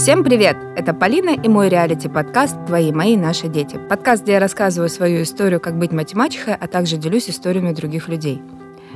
[0.00, 0.56] Всем привет!
[0.76, 3.78] Это Полина и мой реалити-подкаст «Твои, мои, наши дети».
[3.90, 8.40] Подкаст, где я рассказываю свою историю, как быть математичкой, а также делюсь историями других людей.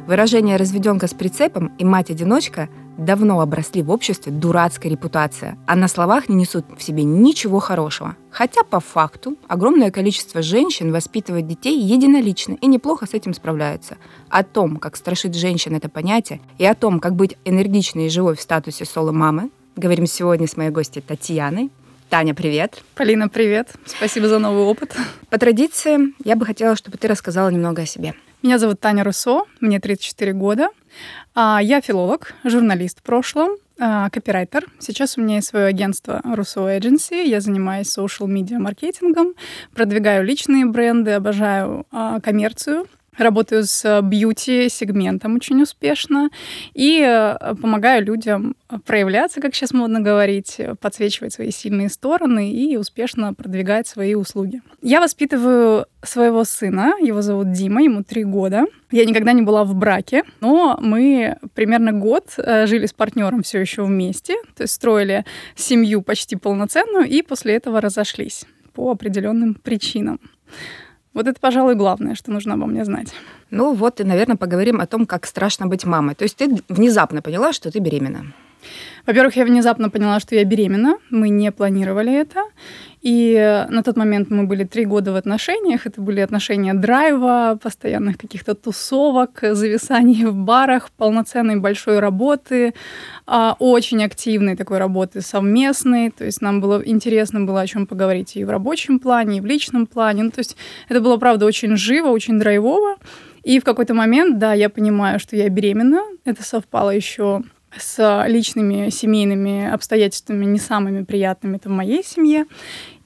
[0.07, 6.30] Выражение «разведенка с прицепом» и «мать-одиночка» давно обросли в обществе дурацкой репутация, а на словах
[6.30, 8.16] не несут в себе ничего хорошего.
[8.30, 13.98] Хотя по факту огромное количество женщин воспитывает детей единолично и неплохо с этим справляются.
[14.30, 18.37] О том, как страшит женщин это понятие, и о том, как быть энергичной и живой
[18.37, 21.70] в статусе соло-мамы, говорим сегодня с моей гостьей Татьяной.
[22.10, 22.82] Таня, привет.
[22.95, 23.73] Полина, привет.
[23.87, 24.96] Спасибо за новый опыт.
[25.30, 28.15] По традиции, я бы хотела, чтобы ты рассказала немного о себе.
[28.42, 30.68] Меня зовут Таня Руссо, мне 34 года.
[31.34, 34.66] А, я филолог, журналист в прошлом, а, копирайтер.
[34.79, 37.27] Сейчас у меня есть свое агентство Russo Agency.
[37.27, 39.34] Я занимаюсь social media маркетингом,
[39.74, 42.87] продвигаю личные бренды, обожаю а, коммерцию.
[43.18, 46.30] Работаю с бьюти-сегментом очень успешно
[46.73, 53.32] и э, помогаю людям проявляться, как сейчас модно говорить, подсвечивать свои сильные стороны и успешно
[53.34, 54.62] продвигать свои услуги.
[54.82, 58.65] Я воспитываю своего сына, его зовут Дима, ему три года.
[58.90, 63.60] Я никогда не была в браке, но мы примерно год э, жили с партнером все
[63.60, 70.21] еще вместе, то есть строили семью почти полноценную и после этого разошлись по определенным причинам.
[71.15, 73.15] Вот это, пожалуй, главное, что нужно обо мне знать.
[73.50, 76.16] Ну вот и, наверное, поговорим о том, как страшно быть мамой.
[76.16, 78.32] То есть ты внезапно поняла, что ты беременна.
[79.06, 80.98] Во-первых, я внезапно поняла, что я беременна.
[81.10, 82.43] Мы не планировали это.
[83.05, 85.87] И на тот момент мы были три года в отношениях.
[85.87, 92.72] Это были отношения драйва, постоянных каких-то тусовок, зависаний в барах, полноценной большой работы,
[93.27, 96.12] а, очень активной такой работы совместной.
[96.12, 99.44] То есть нам было интересно было о чем поговорить и в рабочем плане, и в
[99.44, 100.22] личном плане.
[100.22, 100.56] Ну, то есть
[100.89, 102.97] это было, правда, очень живо, очень драйвово.
[103.43, 106.00] И в какой-то момент, да, я понимаю, что я беременна.
[106.25, 107.43] Это совпало еще
[107.78, 112.47] с личными семейными обстоятельствами не самыми приятными это в моей семье.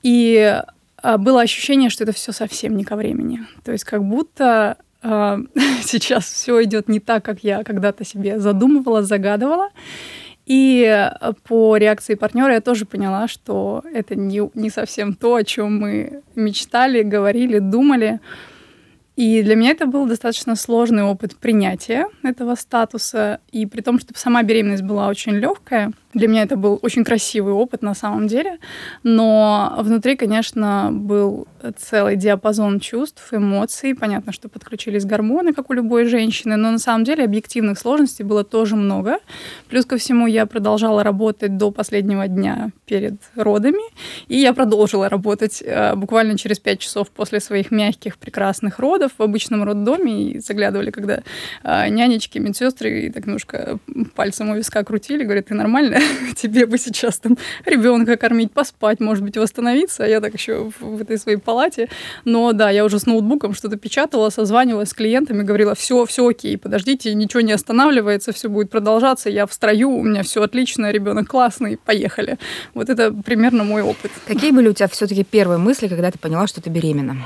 [0.02, 0.62] И
[1.02, 3.40] а, было ощущение, что это все совсем не ко времени.
[3.64, 5.38] То есть как будто э,
[5.82, 9.70] сейчас все идет не так, как я когда-то себе задумывала, загадывала.
[10.46, 11.10] И
[11.46, 16.22] по реакции партнера я тоже поняла, что это не, не совсем то, о чем мы
[16.34, 18.20] мечтали, говорили, думали.
[19.14, 23.40] И для меня это был достаточно сложный опыт принятия этого статуса.
[23.52, 27.52] И при том, что сама беременность была очень легкая, для меня это был очень красивый
[27.52, 28.58] опыт на самом деле,
[29.02, 31.46] но внутри, конечно, был
[31.76, 33.94] целый диапазон чувств, эмоций.
[33.94, 38.42] Понятно, что подключились гормоны, как у любой женщины, но на самом деле объективных сложностей было
[38.42, 39.18] тоже много.
[39.68, 43.82] Плюс ко всему я продолжала работать до последнего дня перед родами,
[44.28, 49.22] и я продолжила работать э, буквально через пять часов после своих мягких, прекрасных родов в
[49.22, 51.22] обычном роддоме, и заглядывали, когда
[51.64, 53.78] э, нянечки, медсестры и так немножко
[54.14, 55.97] пальцем у виска крутили, говорят, ты нормально?
[56.36, 60.04] тебе бы сейчас там ребенка кормить, поспать, может быть, восстановиться.
[60.04, 61.88] А я так еще в этой своей палате.
[62.24, 66.56] Но да, я уже с ноутбуком что-то печатала, созванивалась с клиентами, говорила, все, все окей,
[66.56, 71.28] подождите, ничего не останавливается, все будет продолжаться, я в строю, у меня все отлично, ребенок
[71.28, 72.38] классный, поехали.
[72.74, 74.10] Вот это примерно мой опыт.
[74.26, 77.16] Какие были у тебя все-таки первые мысли, когда ты поняла, что ты беременна?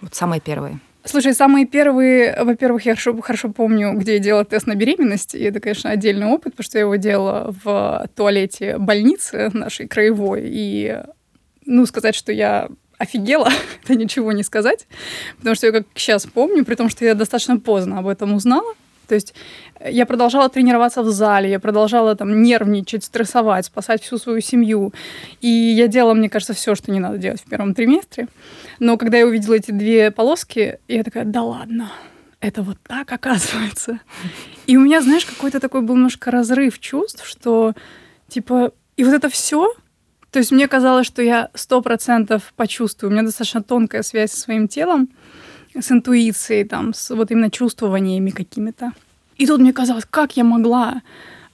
[0.00, 0.80] Вот самые первые.
[1.08, 5.42] Слушай, самые первые, во-первых, я хорошо, хорошо помню, где я делала тест на беременность, и
[5.42, 10.98] это, конечно, отдельный опыт, потому что я его делала в туалете больницы нашей краевой, и,
[11.64, 13.48] ну, сказать, что я офигела,
[13.84, 14.86] это ничего не сказать,
[15.38, 18.74] потому что я как сейчас помню, при том, что я достаточно поздно об этом узнала,
[19.08, 19.34] то есть
[19.84, 24.92] я продолжала тренироваться в зале, я продолжала там нервничать, стрессовать, спасать всю свою семью.
[25.40, 28.28] И я делала, мне кажется, все, что не надо делать в первом триместре.
[28.78, 31.90] Но когда я увидела эти две полоски, я такая, да ладно,
[32.40, 34.00] это вот так оказывается.
[34.66, 37.74] И у меня, знаешь, какой-то такой был немножко разрыв чувств, что
[38.28, 39.74] типа, и вот это все,
[40.30, 43.10] то есть мне казалось, что я сто процентов почувствую.
[43.10, 45.08] У меня достаточно тонкая связь со своим телом,
[45.80, 48.92] с интуицией, там, с вот именно чувствованиями какими-то.
[49.36, 51.02] И тут мне казалось, как я могла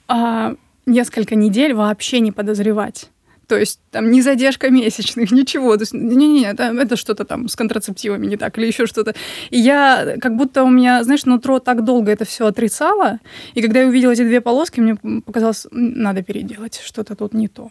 [0.09, 0.55] а,
[0.87, 3.11] несколько недель вообще не подозревать.
[3.47, 5.77] То есть там не задержка месячных, ничего.
[5.77, 9.15] То есть, не-не-не, это, это что-то там с контрацептивами не так или еще что-то.
[9.51, 13.21] И я, как будто у меня, знаешь, нутро так долго это все отрицало,
[13.55, 17.71] и когда я увидела эти две полоски, мне показалось, надо переделать, что-то тут не то.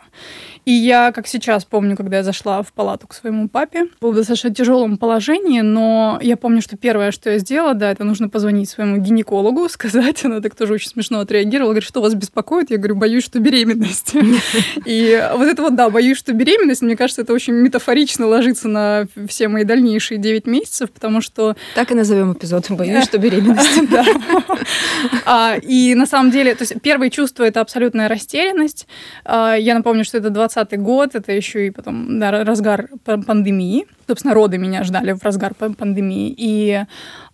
[0.66, 4.16] И я, как сейчас помню, когда я зашла в палату к своему папе, был в
[4.16, 8.70] достаточно тяжелом положении, но я помню, что первое, что я сделала, да, это нужно позвонить
[8.70, 12.72] своему гинекологу, сказать, она так тоже очень смешно отреагировала, говорит, что вас беспокоит?
[12.72, 14.14] Я говорю, боюсь, что беременность.
[14.86, 19.08] И вот это вот, да, боюсь, что беременность, мне кажется, это очень метафорично ложится на
[19.28, 21.56] все мои дальнейшие 9 месяцев, потому что...
[21.76, 23.82] Так и назовем эпизод «Боюсь, что беременность».
[23.94, 24.04] Да.
[25.26, 28.88] А, и на самом деле, то есть первые чувства— это абсолютная растерянность.
[29.26, 33.86] А, я напомню, что это 20 год, это еще и потом разгар пандемии.
[34.08, 36.34] Собственно, роды меня ждали в разгар пандемии.
[36.36, 36.84] И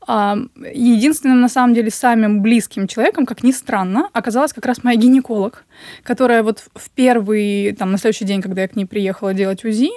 [0.09, 5.65] единственным, на самом деле, самым близким человеком, как ни странно, оказалась как раз моя гинеколог,
[6.03, 9.91] которая вот в первый, там, на следующий день, когда я к ней приехала делать УЗИ,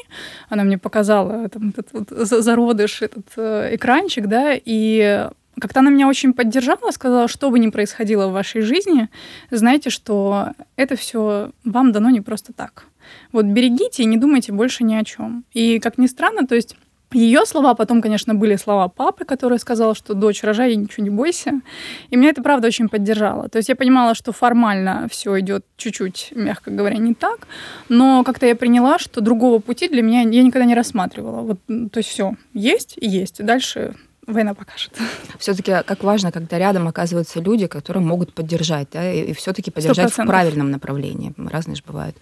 [0.50, 5.28] она мне показала там, этот вот зародыш, этот э, экранчик, да, и
[5.58, 9.08] как-то она меня очень поддержала, сказала, что бы ни происходило в вашей жизни,
[9.50, 12.84] знайте, что это все вам дано не просто так.
[13.32, 15.44] Вот берегите и не думайте больше ни о чем.
[15.52, 16.76] И как ни странно, то есть
[17.12, 21.60] ее слова, потом, конечно, были слова папы, который сказал, что дочь, рожай ничего не бойся.
[22.10, 23.48] И меня это, правда, очень поддержало.
[23.48, 27.46] То есть я понимала, что формально все идет чуть-чуть, мягко говоря, не так,
[27.88, 31.40] но как-то я приняла, что другого пути для меня я никогда не рассматривала.
[31.42, 33.44] Вот, то есть все есть и есть.
[33.44, 33.94] Дальше
[34.26, 34.92] война покажет.
[35.38, 40.12] Все-таки как важно, когда рядом оказываются люди, которые могут поддержать, да, и, и все-таки поддержать
[40.12, 40.24] 100%.
[40.24, 41.32] в правильном направлении.
[41.36, 42.16] Разные же бывают.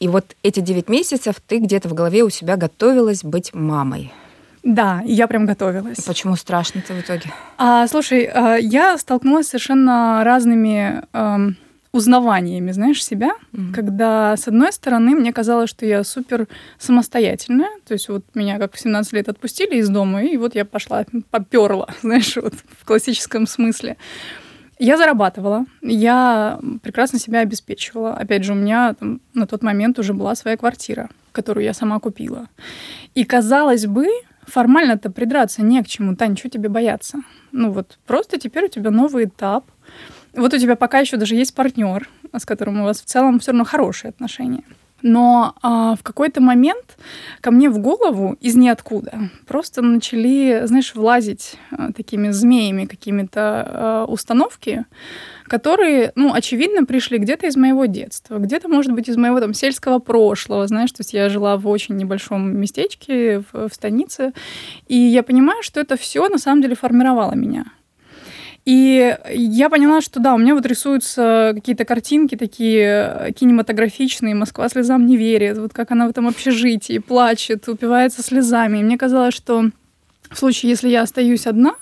[0.00, 4.12] И вот эти 9 месяцев ты где-то в голове у себя готовилась быть мамой.
[4.62, 6.00] Да, я прям готовилась.
[6.04, 7.32] Почему страшно-то в итоге?
[7.56, 11.56] А, слушай, а, я столкнулась с совершенно разными эм,
[11.92, 13.72] узнаваниями, знаешь, себя, mm-hmm.
[13.72, 16.48] когда, с одной стороны, мне казалось, что я супер
[16.78, 20.64] самостоятельная, то есть вот меня как в 17 лет отпустили из дома, и вот я
[20.64, 23.96] пошла, поперла, знаешь, вот в классическом смысле.
[24.78, 28.14] Я зарабатывала, я прекрасно себя обеспечивала.
[28.14, 31.98] Опять же, у меня там, на тот момент уже была своя квартира, которую я сама
[31.98, 32.48] купила.
[33.14, 34.06] И казалось бы,
[34.46, 36.14] формально-то придраться не к чему.
[36.14, 37.18] Тань, что тебе бояться?
[37.50, 39.64] Ну вот просто теперь у тебя новый этап.
[40.34, 43.50] Вот у тебя пока еще даже есть партнер, с которым у вас в целом все
[43.50, 44.62] равно хорошие отношения.
[45.02, 46.98] Но а, в какой-то момент
[47.40, 54.04] ко мне в голову из ниоткуда просто начали, знаешь, влазить а, такими змеями какими-то а,
[54.06, 54.86] установки,
[55.44, 60.00] которые, ну, очевидно, пришли где-то из моего детства, где-то, может быть, из моего там сельского
[60.00, 64.32] прошлого, знаешь, то есть я жила в очень небольшом местечке в, в станице,
[64.88, 67.66] и я понимаю, что это все на самом деле формировало меня.
[68.68, 74.34] И я поняла, что да, у меня вот рисуются какие-то картинки такие кинематографичные.
[74.34, 75.56] Москва слезам не верит.
[75.56, 78.80] Вот как она в этом общежитии плачет, упивается слезами.
[78.80, 79.70] И мне казалось, что
[80.30, 81.76] в случае, если я остаюсь одна,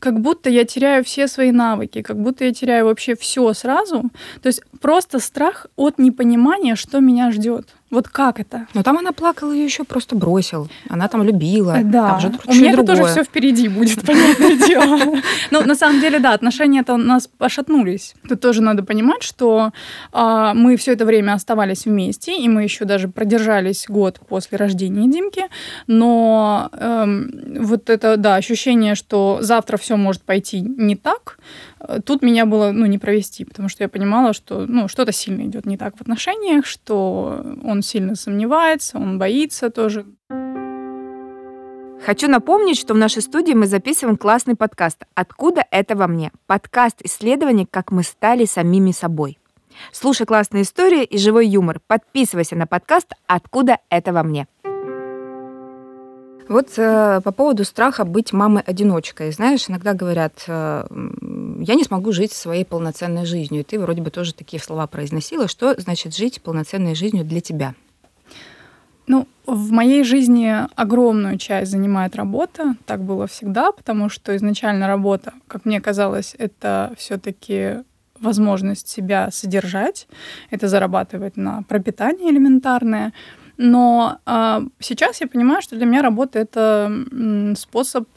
[0.00, 4.10] как будто я теряю все свои навыки, как будто я теряю вообще все сразу.
[4.42, 7.68] То есть просто страх от непонимания, что меня ждет.
[7.90, 8.66] Вот как это?
[8.74, 10.68] Но там она плакала и еще просто бросил.
[10.90, 11.78] Она там любила.
[11.82, 12.10] Да.
[12.10, 15.16] Там же у меня это тоже все впереди будет, понятное дело.
[15.50, 18.14] Но на самом деле, да, отношения-то у нас пошатнулись.
[18.28, 19.72] Тут тоже надо понимать, что
[20.12, 25.08] а, мы все это время оставались вместе, и мы еще даже продержались год после рождения
[25.10, 25.44] Димки.
[25.86, 27.30] Но эм,
[27.60, 31.38] вот это, да, ощущение, что завтра все может пойти не так,
[32.04, 35.66] Тут меня было ну, не провести, потому что я понимала, что ну, что-то сильно идет
[35.66, 40.06] не так в отношениях, что он сильно сомневается, он боится тоже.
[42.04, 47.02] Хочу напомнить, что в нашей студии мы записываем классный подкаст «Откуда это во мне?» Подкаст
[47.02, 49.38] исследований, как мы стали самими собой.
[49.92, 51.80] Слушай классные истории и живой юмор.
[51.86, 54.46] Подписывайся на подкаст «Откуда это во мне?»
[56.48, 59.30] Вот э, по поводу страха быть мамой-одиночкой.
[59.32, 60.86] Знаешь, иногда говорят, э,
[61.60, 63.60] я не смогу жить своей полноценной жизнью.
[63.60, 65.46] И ты вроде бы тоже такие слова произносила.
[65.46, 67.74] Что значит жить полноценной жизнью для тебя?
[69.06, 72.76] Ну, в моей жизни огромную часть занимает работа.
[72.86, 77.82] Так было всегда, потому что изначально работа, как мне казалось, это все-таки
[78.20, 80.08] возможность себя содержать,
[80.50, 83.12] это зарабатывать на пропитание элементарное.
[83.58, 88.08] Но э, сейчас я понимаю, что для меня работа это способ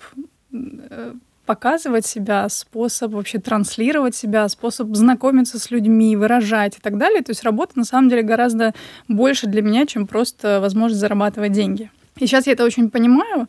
[0.54, 1.14] э,
[1.48, 7.24] показывать себя, способ вообще транслировать себя, способ знакомиться с людьми, выражать и так далее.
[7.24, 8.74] То есть работа на самом деле гораздо
[9.08, 11.90] больше для меня, чем просто возможность зарабатывать деньги.
[12.18, 13.48] И сейчас я это очень понимаю.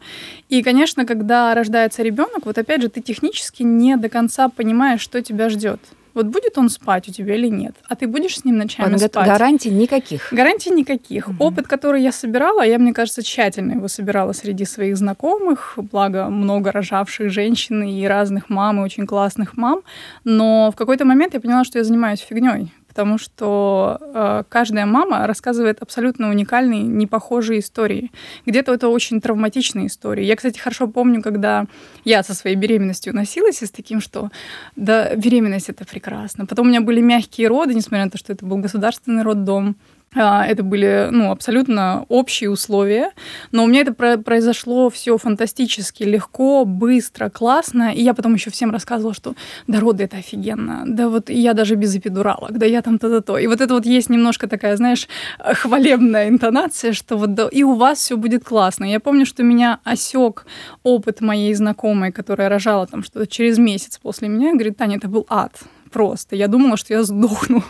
[0.48, 5.22] И, конечно, когда рождается ребенок, вот опять же, ты технически не до конца понимаешь, что
[5.22, 5.80] тебя ждет.
[6.14, 7.74] Вот будет он спать у тебя или нет?
[7.88, 9.26] А ты будешь с ним ночами Ладно, спать?
[9.26, 10.28] Гарантий никаких.
[10.32, 11.28] Гарантий никаких.
[11.28, 11.36] Угу.
[11.44, 16.72] Опыт, который я собирала, я, мне кажется, тщательно его собирала среди своих знакомых, благо много
[16.72, 19.82] рожавших женщин и разных мам, и очень классных мам.
[20.24, 25.26] Но в какой-то момент я поняла, что я занимаюсь фигней потому что э, каждая мама
[25.26, 28.12] рассказывает абсолютно уникальные, непохожие истории.
[28.44, 30.24] Где-то это очень травматичные истории.
[30.24, 31.64] Я, кстати, хорошо помню, когда
[32.04, 34.30] я со своей беременностью носилась и с таким, что
[34.76, 36.44] да, беременность это прекрасно.
[36.44, 39.76] Потом у меня были мягкие роды, несмотря на то, что это был государственный роддом.
[40.14, 43.12] А, это были ну, абсолютно общие условия,
[43.50, 47.92] но у меня это произошло все фантастически легко, быстро, классно.
[47.94, 49.34] И я потом еще всем рассказывала, что
[49.66, 53.38] да, роды это офигенно, да вот я даже без эпидуралок, да я там то-то-то.
[53.38, 57.74] И вот это вот есть немножко такая, знаешь, хвалебная интонация, что вот да, и у
[57.74, 58.84] вас все будет классно.
[58.84, 60.44] Я помню, что меня осек
[60.82, 65.26] опыт моей знакомой, которая рожала там что-то через месяц после меня, говорит, Таня, это был
[65.28, 65.52] ад
[65.92, 66.36] просто.
[66.36, 67.62] Я думала, что я сдохну.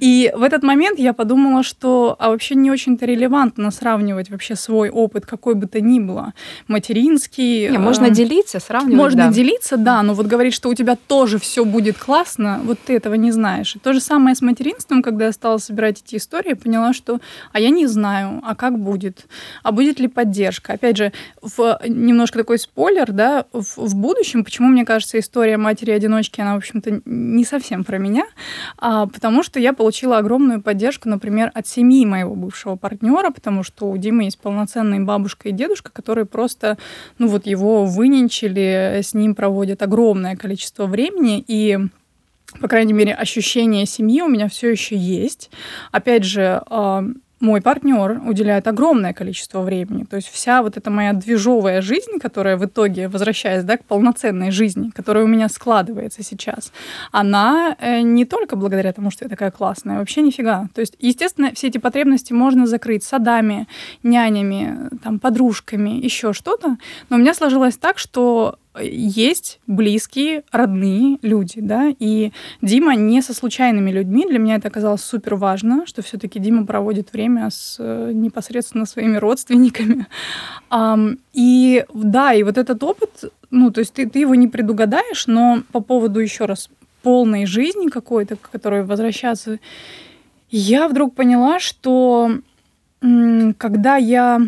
[0.00, 4.90] И в этот момент я подумала, что а вообще не очень-то релевантно сравнивать вообще свой
[4.90, 6.34] опыт, какой бы то ни было,
[6.66, 7.68] материнский.
[7.68, 8.96] Не, можно э, делиться, сравнивать.
[8.96, 9.32] Можно да.
[9.32, 13.14] делиться, да, но вот говорить, что у тебя тоже все будет классно, вот ты этого
[13.14, 13.76] не знаешь.
[13.76, 17.20] И то же самое с материнством, когда я стала собирать эти истории, поняла, что
[17.52, 19.26] а я не знаю, а как будет,
[19.62, 20.72] а будет ли поддержка.
[20.72, 26.40] Опять же, в немножко такой спойлер, да, в, в будущем, почему мне кажется история матери-одиночки,
[26.40, 27.02] она, в общем-то,
[27.36, 28.24] не совсем про меня,
[28.76, 33.90] а, потому что я получила огромную поддержку, например, от семьи моего бывшего партнера, потому что
[33.90, 36.78] у Димы есть полноценные бабушка и дедушка, которые просто,
[37.18, 41.78] ну вот его выненчили, с ним проводят огромное количество времени, и
[42.60, 45.50] по крайней мере, ощущение семьи у меня все еще есть.
[45.92, 47.04] Опять же, а,
[47.40, 50.04] мой партнер уделяет огромное количество времени.
[50.04, 54.50] То есть вся вот эта моя движовая жизнь, которая в итоге, возвращаясь да, к полноценной
[54.50, 56.72] жизни, которая у меня складывается сейчас,
[57.12, 60.68] она э, не только благодаря тому, что я такая классная, вообще нифига.
[60.74, 63.68] То есть, естественно, все эти потребности можно закрыть садами,
[64.02, 66.76] нянями, там, подружками, еще что-то.
[67.08, 72.32] Но у меня сложилось так, что есть близкие, родные люди, да, и
[72.62, 74.26] Дима не со случайными людьми.
[74.28, 79.16] Для меня это оказалось супер важно, что все-таки Дима проводит время с э, непосредственно своими
[79.16, 80.06] родственниками.
[81.32, 85.62] И да, и вот этот опыт, ну, то есть ты, ты его не предугадаешь, но
[85.72, 86.68] по поводу еще раз
[87.02, 89.60] полной жизни какой-то, к которой возвращаться,
[90.50, 92.32] я вдруг поняла, что
[93.00, 94.40] когда я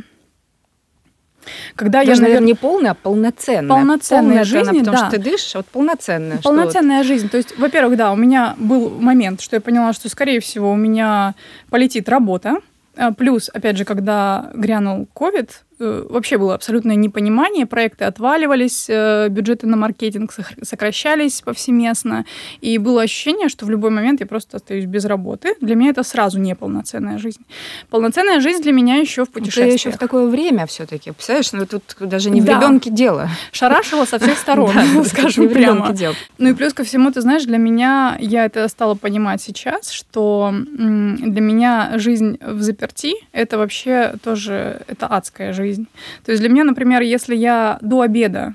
[1.74, 3.68] когда Даже, я, наверное, не полная, а полноценная.
[3.68, 5.08] Полноценная полная жизнь, она, потому да.
[5.08, 6.38] что ты дышишь, а вот полноценная.
[6.38, 7.28] Полноценная жизнь.
[7.28, 10.76] То есть, во-первых, да, у меня был момент, что я поняла, что, скорее всего, у
[10.76, 11.34] меня
[11.70, 12.56] полетит работа.
[12.96, 19.66] А, плюс, опять же, когда грянул Э, вообще было абсолютное непонимание, проекты отваливались, э, бюджеты
[19.66, 20.32] на маркетинг
[20.62, 22.26] сокращались повсеместно,
[22.60, 25.54] и было ощущение, что в любой момент я просто остаюсь без работы.
[25.60, 27.40] Для меня это сразу не полноценная жизнь.
[27.88, 29.68] Полноценная жизнь для меня еще в путешествиях.
[29.68, 32.56] Ты еще в такое время все-таки, представляешь, ну тут даже не в да.
[32.58, 33.28] ребенке дело.
[33.52, 34.72] Шарашила со всех сторон,
[35.06, 35.94] скажем прямо.
[36.38, 40.52] Ну и плюс ко всему, ты знаешь, для меня, я это стала понимать сейчас, что
[40.52, 45.86] для меня жизнь в заперти, это вообще тоже, это адская жизнь жизнь.
[46.24, 48.54] То есть для меня, например, если я до обеда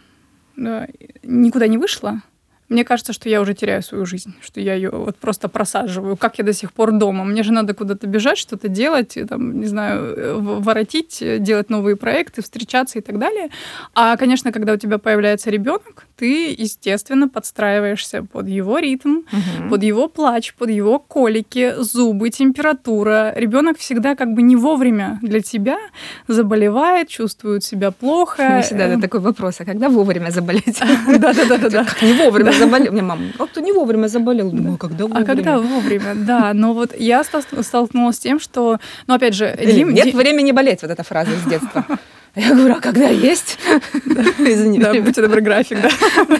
[1.23, 2.21] никуда не вышла,
[2.67, 6.17] мне кажется, что я уже теряю свою жизнь, что я ее вот просто просаживаю.
[6.17, 7.23] Как я до сих пор дома?
[7.23, 12.97] Мне же надо куда-то бежать, что-то делать, там, не знаю, воротить, делать новые проекты, встречаться
[12.97, 13.49] и так далее.
[13.93, 19.69] А, конечно, когда у тебя появляется ребенок, ты, естественно, подстраиваешься под его ритм, угу.
[19.69, 23.33] под его плач, под его колики, зубы, температура.
[23.35, 25.77] Ребенок всегда как бы не вовремя для тебя
[26.27, 28.61] заболевает, чувствует себя плохо.
[28.65, 30.79] Всегда это такой вопрос, а когда вовремя заболеть?
[31.07, 31.85] Да-да-да.
[32.01, 32.91] Не вовремя заболел?
[32.91, 34.51] Мне мама, как ты не вовремя заболел?
[34.51, 35.23] Думаю, когда вовремя?
[35.23, 36.53] А когда вовремя, да.
[36.53, 39.55] Но вот я столкнулась с тем, что, ну, опять же...
[39.61, 41.85] Нет времени болеть, вот эта фраза из детства.
[42.35, 43.57] Я говорю, а когда есть?
[44.37, 44.79] Извини.
[44.79, 45.89] Да, будьте добры, график, да.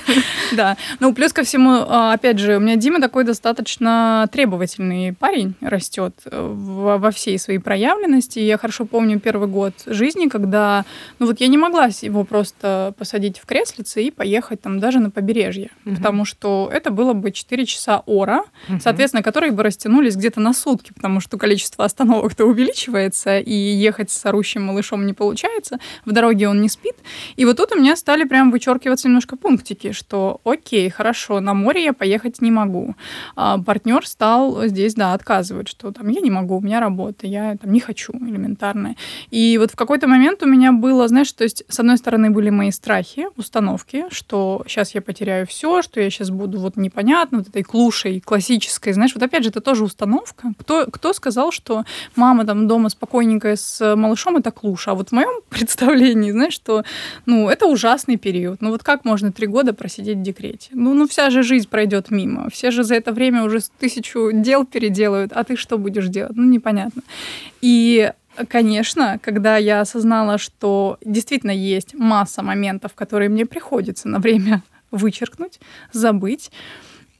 [0.52, 0.78] Да.
[1.00, 6.14] Ну, плюс ко всему, а, опять же, у меня Дима такой достаточно требовательный парень растет
[6.26, 8.40] э, во всей своей проявленности.
[8.40, 10.86] Я хорошо помню первый год жизни, когда,
[11.20, 15.10] ну вот я не могла его просто посадить в креслице и поехать там даже на
[15.10, 18.44] побережье, потому что это было бы 4 часа ора,
[18.82, 24.26] соответственно, которые бы растянулись где-то на сутки, потому что количество остановок-то увеличивается, и ехать с
[24.26, 26.96] орущим малышом не получается в дороге он не спит.
[27.36, 31.84] И вот тут у меня стали прям вычеркиваться немножко пунктики, что окей, хорошо, на море
[31.84, 32.96] я поехать не могу.
[33.36, 37.58] А партнер стал здесь, да, отказывать, что там я не могу, у меня работа, я
[37.58, 38.96] там не хочу элементарно.
[39.32, 42.50] И вот в какой-то момент у меня было, знаешь, то есть с одной стороны были
[42.50, 47.50] мои страхи, установки, что сейчас я потеряю все, что я сейчас буду вот непонятно, вот
[47.50, 50.54] этой клушей классической, знаешь, вот опять же, это тоже установка.
[50.60, 51.84] Кто, кто сказал, что
[52.16, 54.92] мама там дома спокойненькая с малышом, это клуша?
[54.92, 56.84] А вот в моем представлении представлении, знаешь, что,
[57.26, 58.62] ну, это ужасный период.
[58.62, 60.70] Ну, вот как можно три года просидеть в декрете?
[60.72, 62.50] Ну, ну, вся же жизнь пройдет мимо.
[62.50, 66.36] Все же за это время уже тысячу дел переделают, а ты что будешь делать?
[66.36, 67.02] Ну, непонятно.
[67.62, 68.12] И
[68.50, 75.62] Конечно, когда я осознала, что действительно есть масса моментов, которые мне приходится на время вычеркнуть,
[75.94, 76.52] забыть,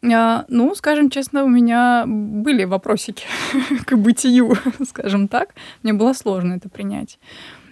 [0.04, 3.24] А, ну, скажем честно, у меня были вопросики
[3.86, 4.56] к бытию,
[4.90, 5.56] скажем так.
[5.84, 7.18] Мне было сложно это принять.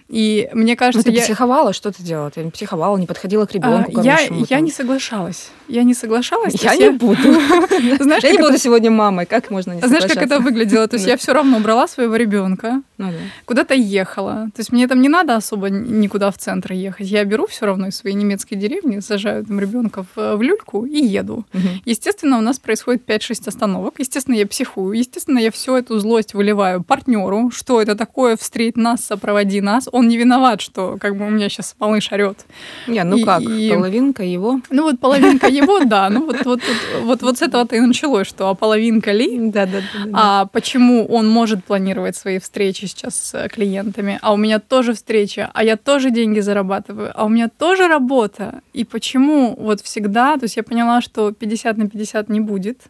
[0.08, 1.24] И мне кажется, Но ты я...
[1.24, 2.30] психовала, что ты делала?
[2.30, 4.00] Ты психовала, не подходила к ребенку.
[4.00, 4.18] А, я,
[4.48, 5.50] я не соглашалась.
[5.66, 6.54] Я не соглашалась.
[6.62, 7.22] Я не буду.
[8.00, 9.24] Знаешь, я не буду сегодня мамой.
[9.24, 10.86] Как можно не Знаешь, как это выглядело?
[10.88, 13.10] То есть я все равно брала своего ребенка, ну
[13.46, 14.50] куда-то ехала.
[14.54, 17.06] То есть мне там не надо особо никуда в центр ехать.
[17.08, 21.02] Я беру все равно из своей немецкой деревни, сажаю там ребенка в, в люльку и
[21.02, 21.46] еду.
[21.86, 23.94] Естественно, у нас происходит 5-6 остановок.
[23.98, 24.98] Естественно, я психую.
[24.98, 27.50] Естественно, я всю эту злость выливаю партнеру.
[27.50, 28.36] Что это такое?
[28.36, 29.88] Встреть нас, сопроводи нас.
[29.94, 32.44] Он не виноват, что как бы у меня сейчас малыш орет.
[32.88, 33.70] Не, ну и, как, и...
[33.70, 34.60] половинка его?
[34.70, 36.10] Ну вот половинка его, да.
[36.10, 36.60] Ну вот, вот,
[37.02, 39.38] вот, вот, с этого-то и началось, что а половинка ли?
[39.50, 40.10] Да, да, да.
[40.12, 45.48] А почему он может планировать свои встречи сейчас с клиентами, а у меня тоже встреча,
[45.54, 48.62] а я тоже деньги зарабатываю, а у меня тоже работа.
[48.72, 52.80] И почему вот всегда, то есть я поняла, что 50 на 50 не будет.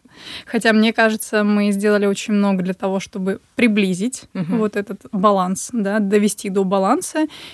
[0.45, 4.57] Хотя мне кажется, мы сделали очень много для того, чтобы приблизить угу.
[4.57, 6.94] вот этот баланс, да, довести до баланса.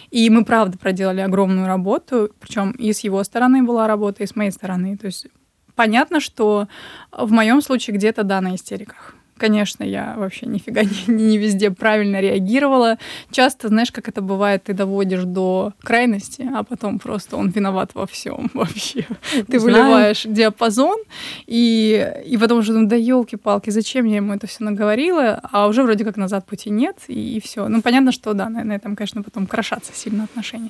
[0.09, 4.35] И мы, правда, проделали огромную работу, причем и с его стороны была работа, и с
[4.35, 4.97] моей стороны.
[4.97, 5.27] То есть
[5.75, 6.67] понятно, что
[7.11, 9.15] в моем случае где-то да на истериках.
[9.41, 12.99] Конечно, я вообще нифига не, не везде правильно реагировала.
[13.31, 18.05] Часто, знаешь, как это бывает, ты доводишь до крайности, а потом просто он виноват во
[18.05, 19.07] всем вообще.
[19.47, 19.83] Ты Знаю.
[19.83, 20.99] выливаешь диапазон,
[21.47, 25.81] и, и потом уже думаю, да елки-палки, зачем я ему это все наговорила, а уже
[25.81, 27.67] вроде как назад пути нет, и, и все.
[27.67, 30.69] Ну, понятно, что да, на, на этом, конечно, потом крошатся сильно отношения.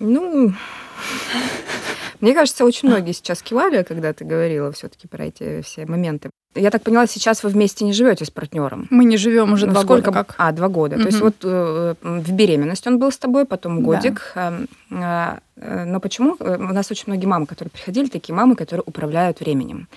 [0.00, 0.54] Ну,
[2.20, 6.30] мне кажется, очень многие сейчас кивали, когда ты говорила все-таки про эти все моменты.
[6.54, 8.86] Я так поняла, сейчас вы вместе не живете с партнером.
[8.90, 10.10] Мы не живем уже ну, два сколько...
[10.10, 10.24] года.
[10.24, 10.34] Как?
[10.38, 10.96] А, два года.
[10.96, 11.02] Угу.
[11.02, 14.32] То есть вот э, в беременность он был с тобой, потом годик.
[14.34, 14.52] Да.
[14.90, 16.36] Э, э, но почему?
[16.40, 19.88] Э, у нас очень многие мамы, которые приходили, такие мамы, которые управляют временем.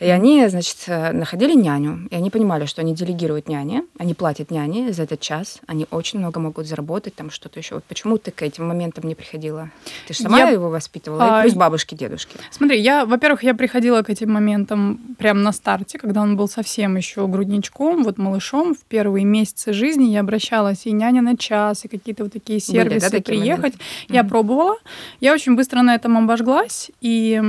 [0.00, 4.50] И они, значит, э, находили няню, и они понимали, что они делегируют няне, они платят
[4.50, 7.76] няне за этот час, они очень много могут заработать, там что-то еще.
[7.76, 9.70] Вот почему ты к этим моментам не приходила?
[10.06, 10.48] Ты же сама я...
[10.48, 11.42] его воспитывала, а...
[11.42, 12.36] плюс бабушки, дедушки.
[12.50, 16.96] Смотри, я, во-первых, я приходила к этим моментам прямо на старте, когда он был совсем
[16.96, 18.74] еще грудничком, вот малышом.
[18.74, 22.88] В первые месяцы жизни я обращалась и няня на час, и какие-то вот такие сервисы
[22.88, 23.62] Были, да, такие приехать.
[23.62, 23.78] Моменты?
[24.08, 24.28] Я mm-hmm.
[24.28, 24.76] пробовала.
[25.20, 27.42] Я очень быстро на этом обожглась, и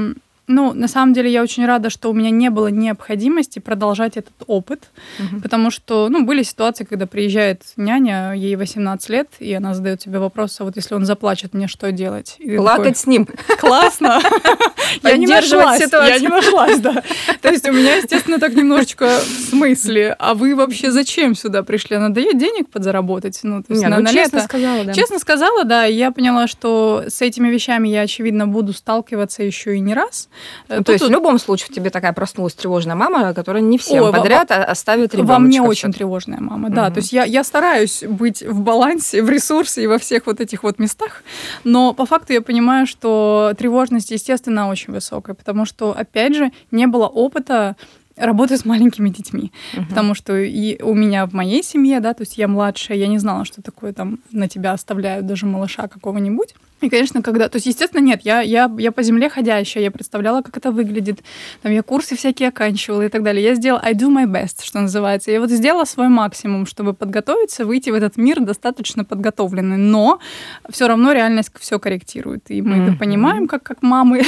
[0.47, 4.33] ну, на самом деле я очень рада, что у меня не было необходимости продолжать этот
[4.47, 5.41] опыт, угу.
[5.41, 10.19] потому что, ну, были ситуации, когда приезжает няня, ей 18 лет, и она задает тебе
[10.19, 12.37] вопрос, а вот если он заплачет, мне что делать?
[12.57, 13.27] Плакать такой, с ним.
[13.59, 14.21] Классно.
[15.03, 17.03] Я не нашлась, я не нашлась, да.
[17.41, 21.97] То есть у меня, естественно, так немножечко в смысле, а вы вообще зачем сюда пришли?
[21.97, 23.39] Надо ей денег подзаработать?
[23.43, 24.47] Ну, то есть на, ну, на честно лето.
[24.47, 24.93] сказала, да.
[24.93, 29.75] Честно сказала, да, и я поняла, что с этими вещами я, очевидно, буду сталкиваться еще
[29.75, 30.29] и не раз.
[30.69, 34.11] Ну, то есть в любом случае тебе такая проснулась тревожная мама, которая не всем Ой,
[34.11, 35.33] подряд во, оставит ребенка.
[35.33, 36.87] Во мне очень тревожная мама, да.
[36.87, 36.93] Угу.
[36.93, 40.63] То есть я, я стараюсь быть в балансе, в ресурсе и во всех вот этих
[40.63, 41.23] вот местах,
[41.63, 46.87] но по факту я понимаю, что тревожность, естественно, очень высокая, потому что, опять же, не
[46.87, 47.75] было опыта
[48.17, 49.87] работаю с маленькими детьми, uh-huh.
[49.89, 53.17] потому что и у меня в моей семье, да, то есть я младшая, я не
[53.17, 56.55] знала, что такое там на тебя оставляют даже малыша какого-нибудь.
[56.81, 57.47] И, конечно, когда...
[57.47, 61.23] То есть, естественно, нет, я, я, я по земле ходящая, я представляла, как это выглядит.
[61.61, 63.43] Там я курсы всякие оканчивала и так далее.
[63.43, 65.31] Я сделала I do my best, что называется.
[65.31, 69.77] Я вот сделала свой максимум, чтобы подготовиться, выйти в этот мир достаточно подготовленный.
[69.77, 70.19] Но
[70.69, 72.51] все равно реальность все корректирует.
[72.51, 72.89] И мы mm-hmm.
[72.89, 74.23] это понимаем, как, как мамы.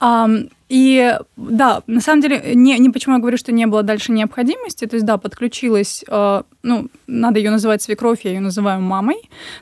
[0.68, 4.86] И да, на самом деле, не, не почему я говорю, что не было дальше необходимости.
[4.86, 9.16] То есть, да, подключилась, э, ну, надо ее называть свекровь, я ее называю мамой.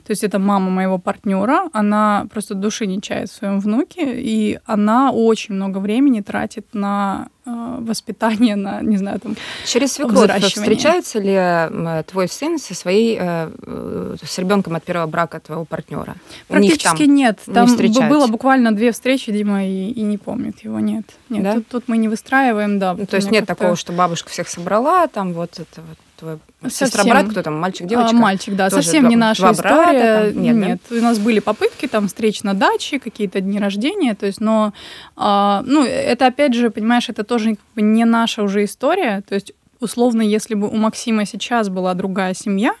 [0.05, 1.69] То есть, это мама моего партнера.
[1.71, 7.29] Она просто души не чает в своем внуке, и она очень много времени тратит на
[7.47, 14.15] воспитание, на, не знаю, там, Через свекровь встречается ли твой сын со своей, э, э,
[14.23, 16.15] с ребенком от первого брака твоего партнера?
[16.47, 17.39] Практически нет.
[17.45, 21.05] Там не было буквально две встречи, Дима, и, и не помнит его, нет.
[21.29, 21.53] Нет, да?
[21.55, 22.93] тут, тут мы не выстраиваем, да.
[22.93, 27.03] Ну, то есть нет такого, что бабушка всех собрала, там вот это вот твой сестра,
[27.03, 28.15] брат, кто там, мальчик, девочка?
[28.15, 30.21] А, мальчик, да, Тоже совсем два, не наша история.
[30.23, 30.79] Брата, Нет, Нет.
[30.89, 30.95] Да?
[30.97, 34.73] у нас были попытки там встреч на даче, какие-то дни рождения, то есть, но,
[35.15, 40.21] а, ну, это опять же, понимаешь, это тоже не наша уже история, то есть условно,
[40.21, 42.73] если бы у Максима сейчас была другая семья,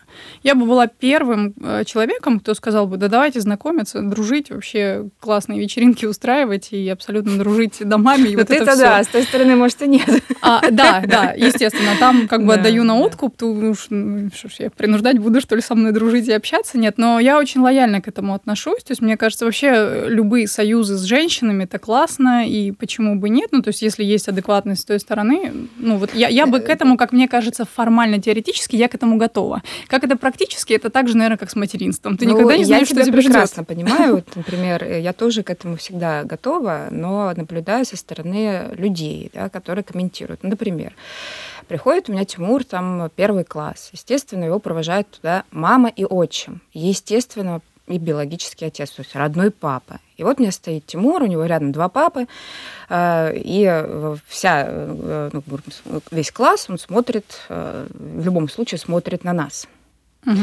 [0.43, 5.59] я бы была первым э, человеком, кто сказал бы, да давайте знакомиться, дружить, вообще классные
[5.59, 8.29] вечеринки устраивать и абсолютно дружить домами.
[8.29, 10.09] И вот это, это да, с той стороны, может, и нет.
[10.41, 14.49] А, да, да, естественно, там как бы да, отдаю на откуп, то уж, ну, что
[14.49, 17.61] ж, я принуждать буду, что ли, со мной дружить и общаться, нет, но я очень
[17.61, 22.47] лояльно к этому отношусь, то есть мне кажется, вообще любые союзы с женщинами это классно,
[22.47, 26.13] и почему бы нет, ну, то есть если есть адекватность с той стороны, ну, вот
[26.13, 29.63] я, я бы к этому, как мне кажется, формально, теоретически, я к этому готова.
[29.87, 32.17] Как это практически, это так же, наверное, как с материнством.
[32.17, 33.67] Ты ну, никогда не знаешь, что тебя прекрасно ждет.
[33.67, 34.15] понимаю.
[34.15, 39.83] Вот, например, я тоже к этому всегда готова, но наблюдаю со стороны людей, да, которые
[39.83, 40.43] комментируют.
[40.43, 40.93] Например,
[41.67, 43.89] приходит у меня Тимур, там первый класс.
[43.91, 46.61] Естественно, его провожают туда мама и отчим.
[46.73, 49.99] Естественно, и биологический отец, то есть родной папа.
[50.17, 52.27] И вот у меня стоит Тимур, у него рядом два папы,
[52.89, 55.43] э, и вся, э, ну,
[56.11, 59.67] весь класс, он смотрит, э, в любом случае смотрит на нас.
[60.25, 60.35] Угу.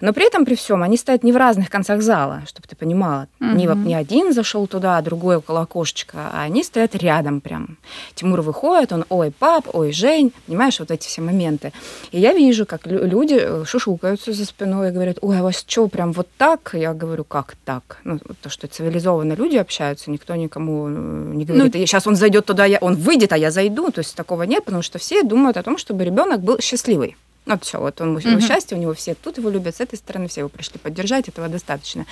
[0.00, 3.28] Но при этом, при всем, они стоят не в разных концах зала, чтобы ты понимала.
[3.40, 3.50] Угу.
[3.50, 7.78] Не, не один зашел туда, а другой около окошечка, а они стоят рядом прям.
[8.14, 11.72] Тимур выходит, он, ой, пап, ой, Жень, понимаешь, вот эти все моменты.
[12.10, 15.88] И я вижу, как люди э, шушукаются за спиной и говорят, ой, а вас что,
[15.88, 16.70] прям вот так?
[16.72, 17.98] Я говорю, как так?
[18.04, 20.90] Ну, то, что цивилизованно люди общаются, никто никому э,
[21.34, 23.90] не говорит, ну, сейчас он зайдет туда, я, он выйдет, а я зайду.
[23.90, 27.16] То есть такого нет, потому что все думают о том, чтобы ребенок был счастливый.
[27.48, 28.40] Вот все, вот он, угу.
[28.40, 31.48] счастье, у него все тут его любят, с этой стороны все его пришли поддержать, этого
[31.48, 32.04] достаточно.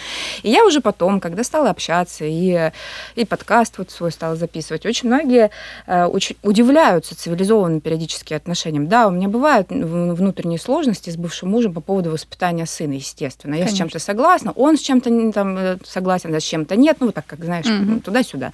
[0.43, 2.73] И я уже потом, когда стала общаться и,
[3.17, 5.51] и подкаст вот свой стала записывать, очень многие
[5.87, 8.89] э, очень удивляются цивилизованным периодически отношениям.
[8.89, 13.55] Да, у меня бывают внутренние сложности с бывшим мужем по поводу воспитания сына, естественно.
[13.55, 13.77] Я Конечно.
[13.77, 17.15] с чем-то согласна, он с чем-то там э, согласен, а с чем-то нет, ну вот
[17.15, 18.01] так, как знаешь, угу.
[18.01, 18.53] туда-сюда.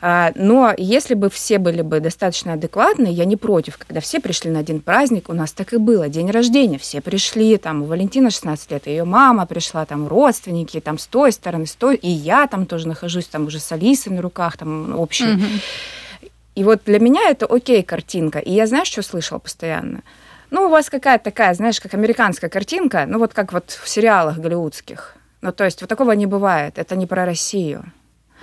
[0.00, 4.50] А, но если бы все были бы достаточно адекватны, я не против, когда все пришли
[4.50, 8.30] на один праздник, у нас так и было, день рождения, все пришли, там, у Валентина
[8.30, 12.46] 16 лет, ее мама пришла, там, родственники, там, с той стороны, с той, и я
[12.46, 15.24] там тоже нахожусь, там, уже с Алисой на руках, там, общий.
[15.24, 16.30] Mm-hmm.
[16.56, 18.38] И вот для меня это окей картинка.
[18.38, 20.02] И я, знаешь, что слышала постоянно?
[20.50, 24.38] Ну, у вас какая-то такая, знаешь, как американская картинка, ну, вот как вот в сериалах
[24.38, 25.16] голливудских.
[25.42, 26.78] Ну, то есть вот такого не бывает.
[26.78, 27.84] Это не про Россию.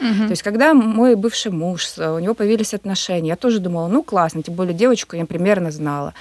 [0.03, 0.25] Угу.
[0.25, 4.43] То есть, когда мой бывший муж, у него появились отношения, я тоже думала, ну, классно,
[4.43, 6.13] тем более девочку я примерно знала.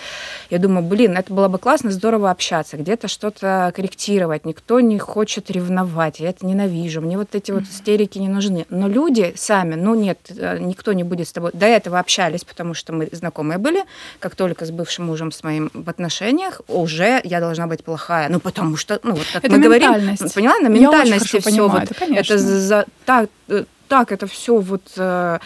[0.51, 5.51] Я думаю, блин, это было бы классно, здорово общаться, где-то что-то корректировать, никто не хочет
[5.51, 8.67] ревновать, я это ненавижу, мне вот эти вот истерики не нужны.
[8.71, 11.51] Но люди сами, ну, нет, э, никто не будет с тобой.
[11.53, 13.85] До этого общались, потому что мы знакомые были,
[14.21, 18.29] как только с бывшим мужем с моим в отношениях, уже я должна быть плохая.
[18.29, 19.93] Ну, потому что, ну, вот как это мы говорим,
[20.35, 21.69] поняла, на ментальности все.
[21.69, 25.39] вот, это, это за, так, э, так это все вот э,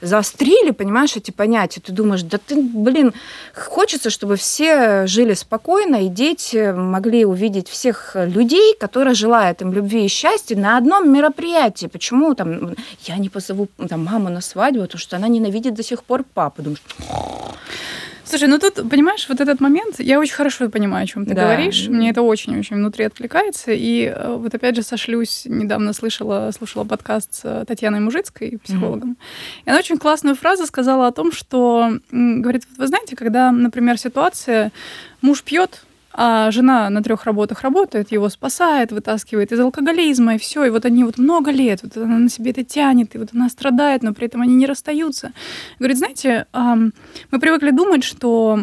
[0.00, 1.80] заострили, понимаешь, эти понятия.
[1.80, 3.14] Ты думаешь, да ты, блин,
[3.54, 10.04] хочется, чтобы все жили спокойно, и дети могли увидеть всех людей, которые желают им любви
[10.04, 11.86] и счастья на одном мероприятии.
[11.86, 16.02] Почему там я не позову там, маму на свадьбу, потому что она ненавидит до сих
[16.02, 16.62] пор папу.
[16.62, 16.82] Думаешь,
[18.32, 21.42] Слушай, ну тут, понимаешь, вот этот момент, я очень хорошо понимаю, о чем ты да.
[21.42, 21.86] говоришь.
[21.88, 23.72] Мне это очень-очень внутри откликается.
[23.72, 29.10] И э, вот опять же сошлюсь, недавно слышала, слушала подкаст с э, Татьяной Мужицкой, психологом.
[29.10, 29.66] Mm-hmm.
[29.66, 34.72] И она очень классную фразу сказала о том, что, говорит, вы знаете, когда, например, ситуация,
[35.20, 40.64] муж пьет, а жена на трех работах работает, его спасает, вытаскивает из алкоголизма, и все.
[40.64, 43.48] И вот они вот много лет, вот она на себе это тянет, и вот она
[43.48, 45.32] страдает, но при этом они не расстаются.
[45.78, 48.60] Говорит, знаете, мы привыкли думать, что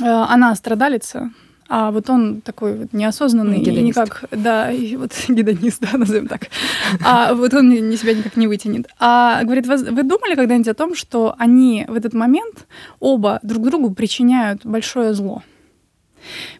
[0.00, 1.30] э, она страдалица,
[1.68, 3.78] а вот он такой вот неосознанный Гедонист.
[3.78, 6.48] и никак, да, и вот гедонист, да, назовем так.
[7.04, 8.88] А вот он не себя никак не вытянет.
[8.98, 12.66] А говорит, вы, вы думали когда-нибудь о том, что они в этот момент
[13.00, 15.42] оба друг другу причиняют большое зло?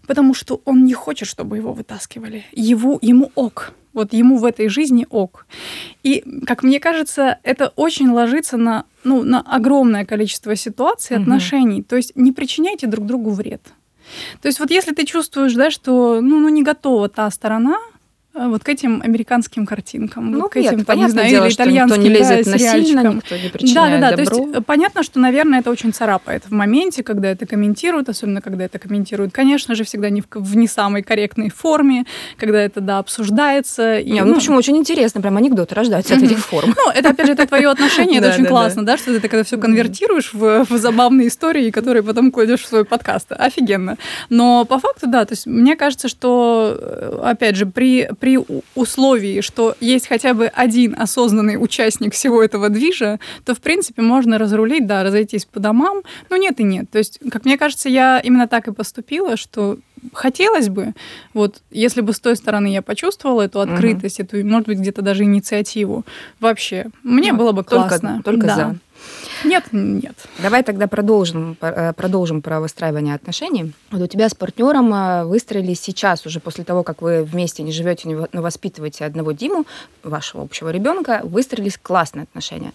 [0.06, 2.44] Потому что он не хочет, чтобы его вытаскивали.
[2.52, 3.72] Его, ему ок.
[3.92, 5.46] Вот ему в этой жизни ок.
[6.02, 11.22] И, как мне кажется, это очень ложится на, ну, на огромное количество ситуаций, угу.
[11.22, 11.82] отношений.
[11.82, 13.62] То есть не причиняйте друг другу вред.
[14.40, 17.78] То есть вот если ты чувствуешь, да, что ну, ну не готова та сторона,
[18.46, 21.54] вот к этим американским картинкам, ну, вот к этим, нет, там, не знаю, дело, или
[21.54, 24.24] итальянским никто не лезет да, насильно, никто не причиняет да, да, да.
[24.24, 24.36] добро.
[24.36, 28.64] То есть понятно, что, наверное, это очень царапает в моменте, когда это комментируют, особенно когда
[28.64, 32.04] это комментируют, конечно же, всегда не в, в не самой корректной форме,
[32.36, 33.98] когда это, да, обсуждается.
[33.98, 36.74] И, не, ну, ну, почему очень интересно, прям анекдоты рождаются от этих форм.
[36.76, 39.58] Ну, это, опять же, это твое отношение, это очень классно, да, что ты когда все
[39.58, 43.32] конвертируешь в забавные истории, которые потом кладешь в свой подкаст.
[43.32, 43.96] Офигенно.
[44.28, 48.38] Но по факту, да, то есть мне кажется, что, э, опять же, при при
[48.74, 54.36] условии, что есть хотя бы один осознанный участник всего этого движа, то, в принципе, можно
[54.36, 56.90] разрулить, да, разойтись по домам, но нет и нет.
[56.90, 59.78] То есть, как мне кажется, я именно так и поступила, что
[60.12, 60.92] хотелось бы,
[61.32, 64.26] вот, если бы с той стороны я почувствовала эту открытость, угу.
[64.26, 66.04] эту, может быть, где-то даже инициативу,
[66.38, 68.20] вообще, мне ну, было бы классно.
[68.22, 68.56] Только, только да.
[68.56, 68.76] за.
[69.44, 70.14] Нет, нет.
[70.38, 73.72] Давай тогда продолжим, э, продолжим про выстраивание отношений.
[73.90, 77.72] Вот у тебя с партнером э, выстроились сейчас, уже после того, как вы вместе не
[77.72, 79.64] живете, но воспитываете одного Диму,
[80.02, 82.72] вашего общего ребенка, выстроились классные отношения.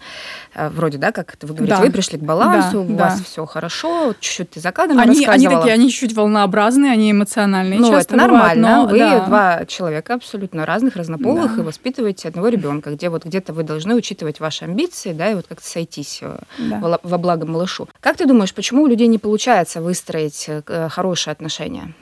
[0.54, 1.82] Э, вроде, да, как вы говорите, да.
[1.82, 3.04] вы пришли к балансу, да, у да.
[3.04, 7.78] вас все хорошо, чуть-чуть ты за кадром они, они такие, они чуть-чуть волнообразные, они эмоциональные.
[7.78, 8.84] Ну, это нормально.
[8.84, 9.26] Бывает, но, вы да.
[9.26, 11.62] два человека абсолютно разных, разнополых, да.
[11.62, 15.46] и воспитываете одного ребенка, где вот где-то вы должны учитывать ваши амбиции, да, и вот
[15.46, 16.22] как-то сойтись
[16.58, 16.98] да.
[17.02, 17.88] во благо малышу.
[18.00, 21.94] Как ты думаешь, почему у людей не получается выстроить э, хорошие отношения?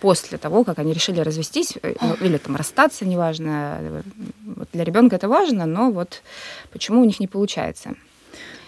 [0.00, 4.02] после того, как они решили развестись э, ну, или там расстаться, неважно.
[4.44, 6.22] Вот для ребенка это важно, но вот
[6.72, 7.94] почему у них не получается?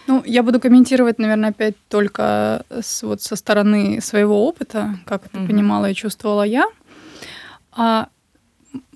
[0.07, 5.39] Ну, я буду комментировать, наверное, опять только с, вот со стороны своего опыта, как это
[5.39, 5.47] mm-hmm.
[5.47, 6.67] понимала и чувствовала я.
[7.73, 8.09] А,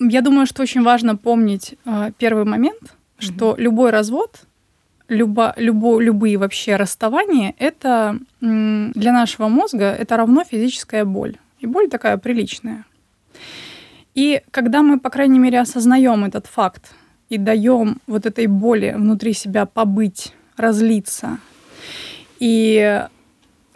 [0.01, 3.23] я думаю, что очень важно помнить а, первый момент, mm-hmm.
[3.23, 4.41] что любой развод
[5.09, 11.37] любо, любо, любые вообще расставания, это для нашего мозга это равно физическая боль.
[11.61, 12.85] И боль такая приличная.
[14.15, 16.93] И когда мы, по крайней мере, осознаем этот факт
[17.29, 21.39] и даем вот этой боли внутри себя побыть, разлиться,
[22.39, 23.05] и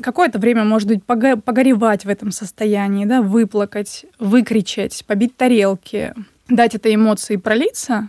[0.00, 6.14] какое-то время, может быть, погоревать в этом состоянии, да, выплакать, выкричать, побить тарелки,
[6.48, 8.08] дать этой эмоции пролиться,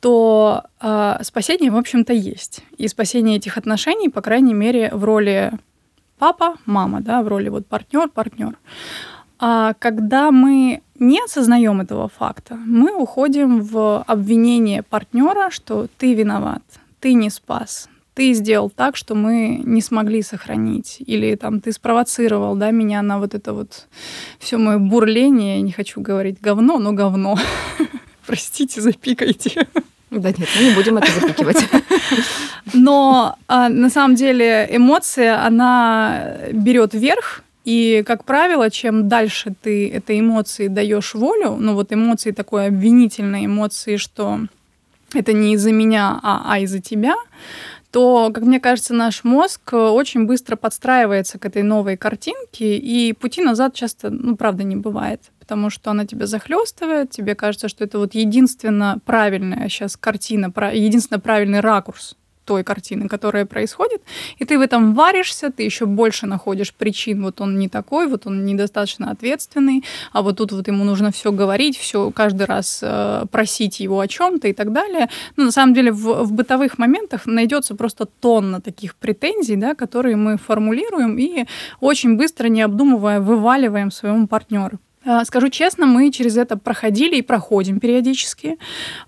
[0.00, 2.62] то э, спасение, в общем-то, есть.
[2.76, 5.52] И спасение этих отношений, по крайней мере, в роли
[6.18, 8.58] папа, мама, да, в роли вот партнер, партнер.
[9.38, 16.62] А когда мы не осознаем этого факта, мы уходим в обвинение партнера, что ты виноват,
[16.98, 22.56] ты не спас, ты сделал так, что мы не смогли сохранить, или там ты спровоцировал,
[22.56, 23.86] да, меня на вот это вот
[24.40, 27.38] все мое бурление, не хочу говорить говно, но говно.
[28.28, 29.66] Простите, запикайте.
[30.10, 31.64] Да нет, мы не будем это запикивать.
[32.74, 39.88] Но а, на самом деле эмоция, она берет верх, и, как правило, чем дальше ты
[39.88, 44.40] этой эмоции даешь волю, ну вот эмоции такой обвинительной эмоции, что
[45.14, 47.16] это не из-за меня, а, а из-за тебя,
[47.90, 53.40] то, как мне кажется, наш мозг очень быстро подстраивается к этой новой картинке, и пути
[53.42, 57.98] назад часто, ну, правда, не бывает потому что она тебя захлестывает, тебе кажется, что это
[57.98, 64.02] вот единственно правильная сейчас картина, единственно правильный ракурс той картины, которая происходит,
[64.38, 68.26] и ты в этом варишься, ты еще больше находишь причин, вот он не такой, вот
[68.26, 73.24] он недостаточно ответственный, а вот тут вот ему нужно все говорить, все каждый раз э,
[73.30, 75.08] просить его о чем-то и так далее.
[75.36, 80.16] Но на самом деле в, в бытовых моментах найдется просто тонна таких претензий, да, которые
[80.16, 81.46] мы формулируем и
[81.80, 84.78] очень быстро, не обдумывая, вываливаем своему партнеру.
[85.08, 88.58] А, скажу честно, мы через это проходили и проходим периодически.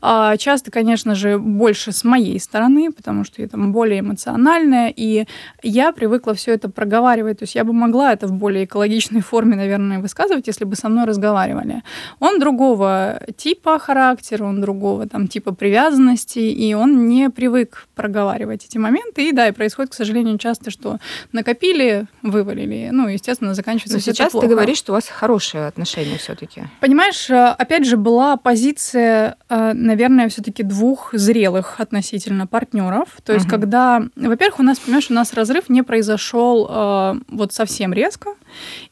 [0.00, 5.26] А, часто, конечно же, больше с моей стороны, потому что я там более эмоциональная, и
[5.62, 7.40] я привыкла все это проговаривать.
[7.40, 10.88] То есть я бы могла это в более экологичной форме, наверное, высказывать, если бы со
[10.88, 11.82] мной разговаривали.
[12.18, 18.78] Он другого типа характера, он другого там типа привязанности, и он не привык проговаривать эти
[18.78, 19.28] моменты.
[19.28, 20.96] И да, и происходит, к сожалению, часто, что
[21.32, 22.88] накопили, вывалили.
[22.90, 26.62] Ну, естественно, заканчивается Но сейчас ты говоришь, что у вас хорошие отношения отношения все-таки?
[26.80, 33.08] Понимаешь, э, опять же, была позиция, э, наверное, все-таки двух зрелых относительно партнеров.
[33.24, 33.52] То есть, угу.
[33.52, 38.34] когда, во-первых, у нас, понимаешь, у нас разрыв не произошел э, вот совсем резко.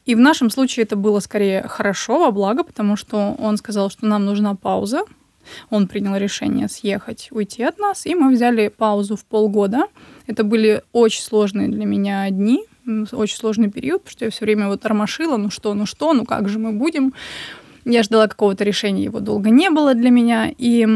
[0.05, 4.05] И в нашем случае это было скорее хорошо, во благо, потому что он сказал, что
[4.05, 5.01] нам нужна пауза.
[5.71, 9.87] Он принял решение съехать, уйти от нас, и мы взяли паузу в полгода.
[10.27, 12.65] Это были очень сложные для меня дни,
[13.11, 16.25] очень сложный период, потому что я все время вот тормошила, ну что, ну что, ну
[16.25, 17.13] как же мы будем.
[17.85, 20.51] Я ждала какого-то решения, его долго не было для меня.
[20.57, 20.87] И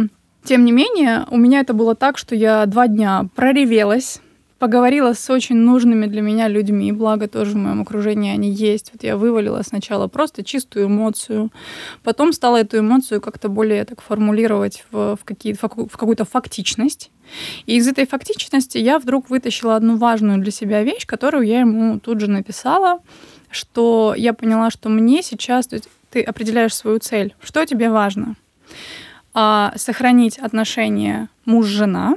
[0.43, 4.21] тем не менее, у меня это было так, что я два дня проревелась,
[4.60, 8.91] поговорила с очень нужными для меня людьми, благо тоже в моем окружении они есть.
[8.93, 11.51] Вот я вывалила сначала просто чистую эмоцию,
[12.03, 17.12] потом стала эту эмоцию как-то более так формулировать в, в, какие, в какую-то фактичность.
[17.65, 21.99] И из этой фактичности я вдруг вытащила одну важную для себя вещь, которую я ему
[21.99, 22.99] тут же написала,
[23.49, 28.36] что я поняла, что мне сейчас, то есть ты определяешь свою цель, что тебе важно.
[29.33, 32.15] А, сохранить отношения муж-жена,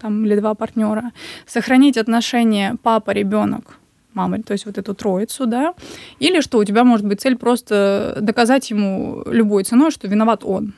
[0.00, 1.12] там, или два партнера,
[1.46, 3.78] сохранить отношения папа-ребенок
[4.14, 5.74] мама, то есть вот эту троицу, да,
[6.20, 10.74] или что у тебя может быть цель просто доказать ему любой ценой, что виноват он.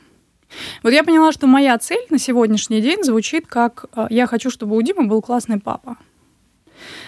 [0.83, 4.75] Вот я поняла, что моя цель на сегодняшний день звучит как э, «я хочу, чтобы
[4.75, 5.97] у Димы был классный папа».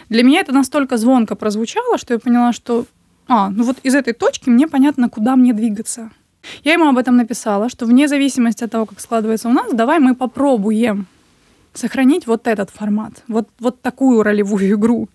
[0.10, 2.86] Для меня это настолько звонко прозвучало, что я поняла, что
[3.28, 6.10] а, ну вот из этой точки мне понятно, куда мне двигаться.
[6.64, 10.00] Я ему об этом написала, что вне зависимости от того, как складывается у нас, давай
[10.00, 11.06] мы попробуем
[11.74, 15.10] сохранить вот этот формат, вот, вот такую ролевую игру.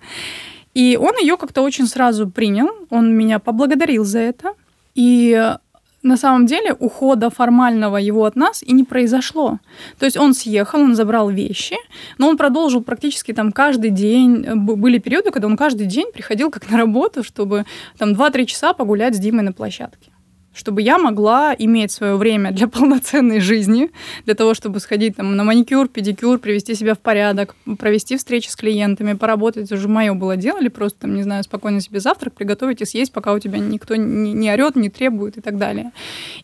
[0.75, 4.55] И он ее как-то очень сразу принял, он меня поблагодарил за это.
[4.95, 5.57] И
[6.05, 9.59] на самом деле ухода формального его от нас и не произошло.
[9.99, 11.77] То есть он съехал, он забрал вещи,
[12.19, 14.45] но он продолжил практически там каждый день.
[14.55, 17.65] Были периоды, когда он каждый день приходил как на работу, чтобы
[17.99, 20.14] там 2-3 часа погулять с Димой на площадке
[20.55, 23.91] чтобы я могла иметь свое время для полноценной жизни,
[24.25, 28.57] для того, чтобы сходить там, на маникюр, педикюр, привести себя в порядок, провести встречи с
[28.57, 29.71] клиентами, поработать.
[29.73, 33.13] Уже мое было дело, или просто, там, не знаю, спокойно себе завтрак приготовить и съесть,
[33.13, 35.93] пока у тебя никто не, не орет, не требует и так далее.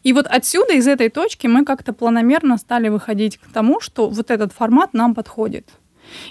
[0.03, 4.31] И вот отсюда, из этой точки, мы как-то планомерно стали выходить к тому, что вот
[4.31, 5.66] этот формат нам подходит.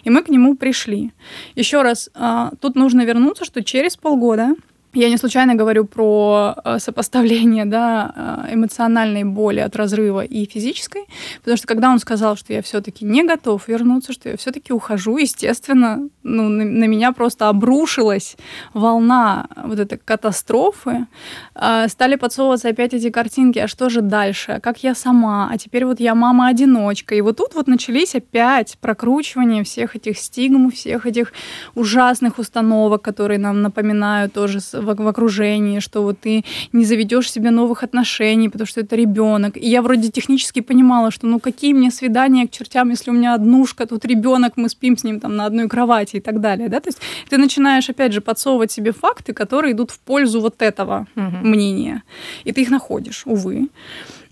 [0.03, 1.11] И мы к нему пришли.
[1.55, 4.55] Еще раз, а, тут нужно вернуться, что через полгода
[4.93, 11.05] я не случайно говорю про э, сопоставление да, э, эмоциональной боли от разрыва и физической,
[11.39, 15.17] потому что когда он сказал, что я все-таки не готов вернуться, что я все-таки ухожу,
[15.17, 18.35] естественно, ну, на, на меня просто обрушилась
[18.73, 21.05] волна вот этой катастрофы.
[21.53, 25.85] Э, стали подсовываться опять эти картинки, а что же дальше, как я сама, а теперь
[25.85, 27.13] вот я мама-одиночка.
[27.13, 31.33] И вот тут вот начались опять прокручивание всех этих стигм, всех этих
[31.75, 37.51] ужасных установок, которые нам напоминают тоже в, в окружении, что вот ты не заведешь себе
[37.51, 39.57] новых отношений, потому что это ребенок.
[39.57, 43.33] И я вроде технически понимала, что ну какие мне свидания к чертям, если у меня
[43.33, 46.69] однушка, тут ребенок, мы спим с ним там на одной кровати и так далее.
[46.69, 46.79] Да?
[46.79, 51.07] То есть ты начинаешь, опять же, подсовывать себе факты, которые идут в пользу вот этого
[51.15, 51.47] угу.
[51.47, 52.03] мнения.
[52.43, 53.69] И ты их находишь, увы.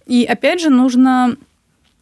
[0.06, 1.36] И опять же, нужно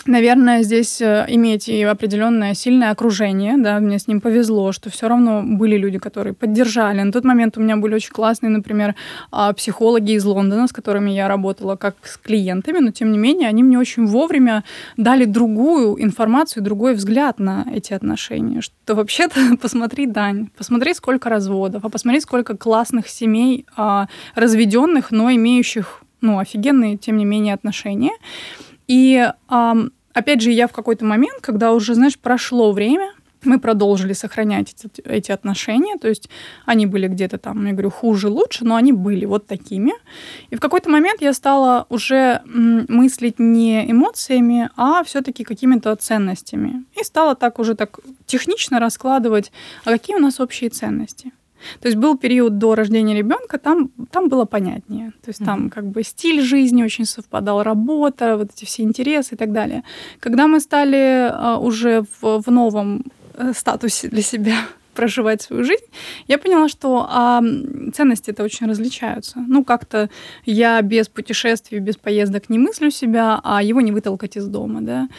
[0.08, 5.08] Наверное, здесь э, иметь и определенное сильное окружение, да, мне с ним повезло, что все
[5.08, 7.02] равно были люди, которые поддержали.
[7.02, 8.94] На тот момент у меня были очень классные, например,
[9.32, 13.50] а, психологи из Лондона, с которыми я работала как с клиентами, но тем не менее
[13.50, 14.64] они мне очень вовремя
[14.96, 18.62] дали другую информацию, другой взгляд на эти отношения.
[18.62, 25.32] Что вообще-то посмотри, Дань, посмотри, сколько разводов, а посмотри, сколько классных семей а, разведенных, но
[25.32, 28.12] имеющих ну, офигенные, тем не менее, отношения.
[28.88, 34.14] И эм, опять же, я в какой-то момент, когда уже, знаешь, прошло время, мы продолжили
[34.14, 36.30] сохранять эти, эти отношения, то есть
[36.66, 39.94] они были где-то там, я говорю, хуже, лучше, но они были вот такими.
[40.50, 46.86] И в какой-то момент я стала уже мыслить не эмоциями, а все-таки какими-то ценностями.
[47.00, 49.52] И стала так уже так технично раскладывать,
[49.84, 51.32] а какие у нас общие ценности.
[51.80, 55.12] То есть был период до рождения ребенка, там, там было понятнее.
[55.22, 55.46] То есть mm-hmm.
[55.46, 59.84] там как бы стиль жизни очень совпадал, работа, вот эти все интересы и так далее.
[60.20, 64.56] Когда мы стали uh, уже в, в новом э, статусе для себя
[64.94, 65.86] проживать свою жизнь,
[66.28, 67.42] я поняла, что а,
[67.94, 69.44] ценности это очень различаются.
[69.48, 70.10] Ну, как-то
[70.46, 75.10] я без путешествий, без поездок не мыслю себя, а его не вытолкать из дома, да.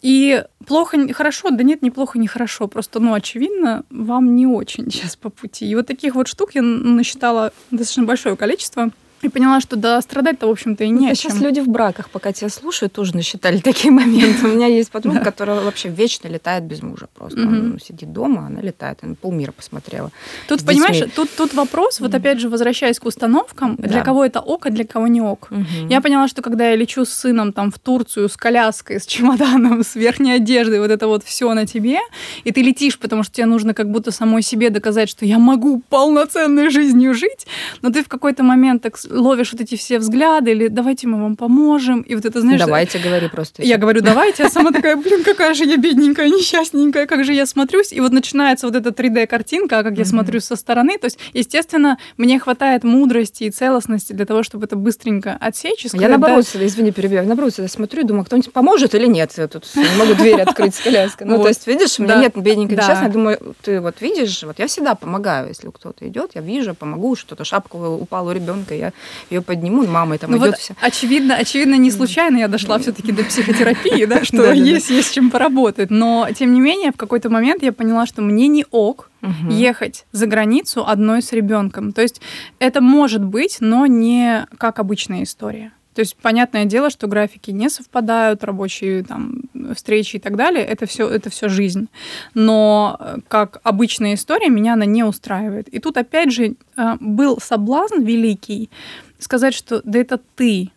[0.00, 2.68] И плохо, хорошо, да нет, неплохо, не хорошо.
[2.68, 5.68] Просто, ну, очевидно, вам не очень сейчас по пути.
[5.68, 8.90] И вот таких вот штук я насчитала достаточно большое количество.
[9.22, 12.32] И поняла, что да, страдать-то, в общем-то, и не ну, Сейчас люди в браках, пока
[12.32, 14.46] тебя слушают, тоже насчитали такие моменты.
[14.46, 17.40] У меня есть подруга, которая вообще вечно летает без мужа просто.
[17.40, 20.10] Он сидит дома, она летает, она полмира посмотрела.
[20.48, 24.66] Тут, понимаешь, тут, тут вопрос, вот опять же, возвращаясь к установкам, для кого это ок,
[24.66, 25.50] а для кого не ок.
[25.88, 29.82] Я поняла, что когда я лечу с сыном там в Турцию с коляской, с чемоданом,
[29.84, 31.98] с верхней одеждой, вот это вот все на тебе,
[32.44, 35.82] и ты летишь, потому что тебе нужно как будто самой себе доказать, что я могу
[35.88, 37.46] полноценной жизнью жить,
[37.82, 41.36] но ты в какой-то момент так ловишь вот эти все взгляды, или давайте мы вам
[41.36, 42.02] поможем.
[42.02, 42.60] И вот это, знаешь...
[42.60, 43.62] Давайте, говори просто.
[43.62, 47.46] Я говорю, давайте, а сама такая, блин, какая же я бедненькая, несчастненькая, как же я
[47.46, 47.92] смотрюсь.
[47.92, 50.98] И вот начинается вот эта 3D-картинка, как я смотрю со стороны.
[50.98, 55.86] То есть, естественно, мне хватает мудрости и целостности для того, чтобы это быстренько отсечь.
[55.92, 59.32] Я наоборот, извини, перебью, наоборот, я смотрю думаю, кто-нибудь поможет или нет.
[59.36, 61.26] Я тут не могу дверь открыть с коляской.
[61.26, 63.06] Ну, то есть, видишь, у меня нет бедненькой несчастной.
[63.06, 67.16] Я думаю, ты вот видишь, вот я всегда помогаю, если кто-то идет, я вижу, помогу,
[67.16, 68.92] что-то шапка упала у ребенка, я
[69.30, 70.74] ее подниму, и мама там ну идет вот вся.
[70.80, 75.90] Очевидно, очевидно, не случайно я дошла все-таки до психотерапии, да, что есть, есть чем поработать.
[75.90, 79.10] Но, тем не менее, в какой-то момент я поняла, что мне не ок
[79.48, 81.92] ехать за границу одной с ребенком.
[81.92, 82.20] То есть
[82.60, 85.72] это может быть, но не как обычная история.
[85.98, 89.40] То есть понятное дело, что графики не совпадают, рабочие там
[89.74, 91.88] встречи и так далее, это все, это все жизнь.
[92.34, 95.66] Но э, как обычная история, меня она не устраивает.
[95.66, 98.70] И тут опять же э, был соблазн великий
[99.18, 100.70] сказать, что да это ты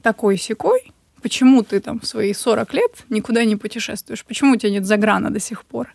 [0.00, 4.24] такой секой, Почему ты там в свои 40 лет никуда не путешествуешь?
[4.24, 5.92] Почему у тебя нет заграна до сих пор?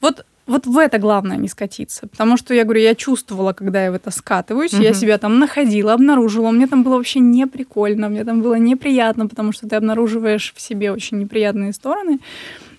[0.00, 2.06] Вот вот в это главное не скатиться.
[2.06, 4.82] Потому что я говорю, я чувствовала, когда я в это скатываюсь, угу.
[4.82, 6.50] я себя там находила, обнаружила.
[6.50, 10.60] Мне там было вообще не прикольно, мне там было неприятно, потому что ты обнаруживаешь в
[10.60, 12.18] себе очень неприятные стороны.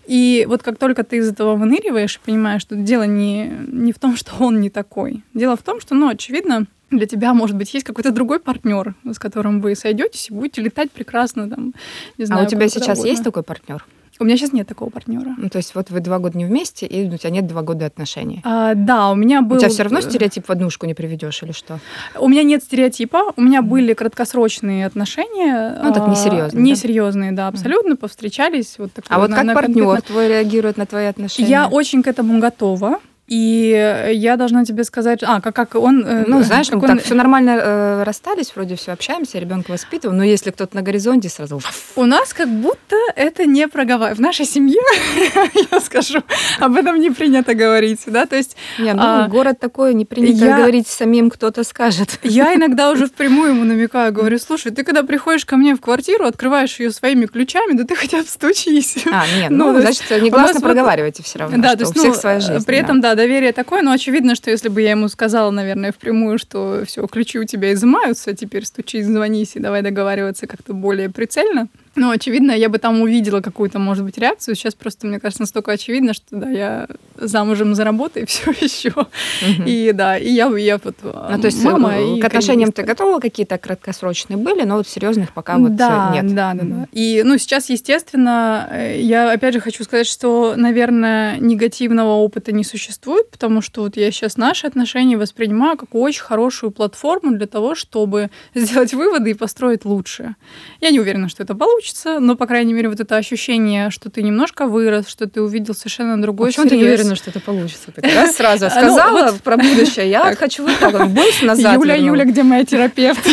[0.06, 4.00] И вот как только ты из этого выныриваешь и понимаешь, что дело не, не в
[4.00, 5.24] том, что он не такой.
[5.34, 9.20] Дело в том, что, ну, очевидно, для тебя, может быть, есть какой-то другой партнер, с
[9.20, 11.50] которым вы сойдетесь и будете летать прекрасно.
[11.50, 11.74] Там,
[12.18, 13.10] не знаю, а у тебя сейчас угодно.
[13.10, 13.86] есть такой партнер?
[14.20, 15.36] У меня сейчас нет такого партнера.
[15.38, 17.86] Ну, то есть вот вы два года не вместе, и у тебя нет два года
[17.86, 18.42] отношений.
[18.44, 19.58] А, да, у меня был...
[19.58, 21.80] У тебя все равно стереотип в однушку не приведешь или что?
[22.20, 23.34] У меня нет стереотипа.
[23.36, 25.80] У меня были краткосрочные отношения.
[25.84, 26.64] Ну, так несерьезные.
[26.64, 27.96] Несерьезные, да, абсолютно.
[27.96, 28.76] Повстречались.
[28.78, 30.14] Вот такое, а вот как на партнер конкретно...
[30.14, 31.50] твой реагирует на твои отношения?
[31.50, 33.00] Я очень к этому готова.
[33.28, 36.06] И я должна тебе сказать, а, как, как он...
[36.06, 36.88] Э, ну, знаешь, как он...
[36.88, 41.28] так, все нормально э, расстались, вроде все общаемся, ребенка воспитываем, но если кто-то на горизонте,
[41.28, 41.60] сразу...
[41.98, 44.22] У нас как будто это не проговаривается.
[44.22, 44.80] В нашей семье,
[45.72, 46.20] я скажу,
[46.60, 48.56] об этом не принято говорить, да, то есть...
[48.80, 50.58] Не, ну, а, город такой, не принято я...
[50.58, 52.20] говорить самим, кто-то скажет.
[52.24, 56.26] Я иногда уже впрямую ему намекаю, говорю, слушай, ты когда приходишь ко мне в квартиру,
[56.26, 58.96] открываешь ее своими ключами, да ты хотя бы стучись.
[59.12, 62.20] А, нет, ну, ну значит, негласно проговаривайте все равно, да, то есть, у всех ну,
[62.20, 62.66] своя жизнь.
[62.66, 66.40] При этом, да, доверие такое, но очевидно, что если бы я ему сказала, наверное, впрямую,
[66.40, 71.68] что все, ключи у тебя изымаются, теперь стучись, звонись и давай договариваться как-то более прицельно,
[71.98, 74.56] ну, очевидно, я бы там увидела какую-то, может быть, реакцию.
[74.56, 78.90] Сейчас просто, мне кажется, настолько очевидно, что да, я замужем за работой все еще.
[78.90, 79.64] Угу.
[79.66, 82.84] И да, и я, я вот ну, то есть мама э, и к отношениям ты
[82.84, 86.34] готова какие-то краткосрочные были, но вот серьезных пока вот да, нет.
[86.34, 86.88] Да, да, да.
[86.92, 92.64] И ну сейчас, естественно, э, я опять же хочу сказать, что, наверное, негативного опыта не
[92.64, 97.74] существует, потому что вот я сейчас наши отношения воспринимаю как очень хорошую платформу для того,
[97.74, 100.36] чтобы сделать выводы и построить лучше.
[100.80, 104.10] Я не уверена, что это получится получится, но, по крайней мере, вот это ощущение, что
[104.10, 107.92] ты немножко вырос, что ты увидел совершенно другой Почему ты не уверена, что это получится?
[107.96, 111.96] Ты раз сразу ну, сказала про будущее, я хочу вот так вот, больше назад Юля,
[111.96, 113.26] Юля, где моя терапевт?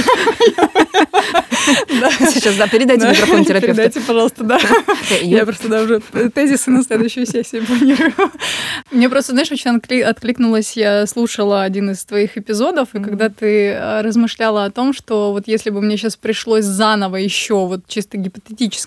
[2.34, 3.74] Сейчас, да, передайте микрофон терапевту.
[3.74, 4.58] Передайте, пожалуйста, да.
[5.22, 6.00] Я просто да, уже
[6.34, 8.12] тезисы на следующую сессию планирую.
[8.90, 14.02] Мне просто, знаешь, очень откликнулась, я слушала один из твоих эпизодов, и когда ты э,
[14.02, 18.33] размышляла о том, что вот если бы мне сейчас пришлось заново еще вот чисто гипотетически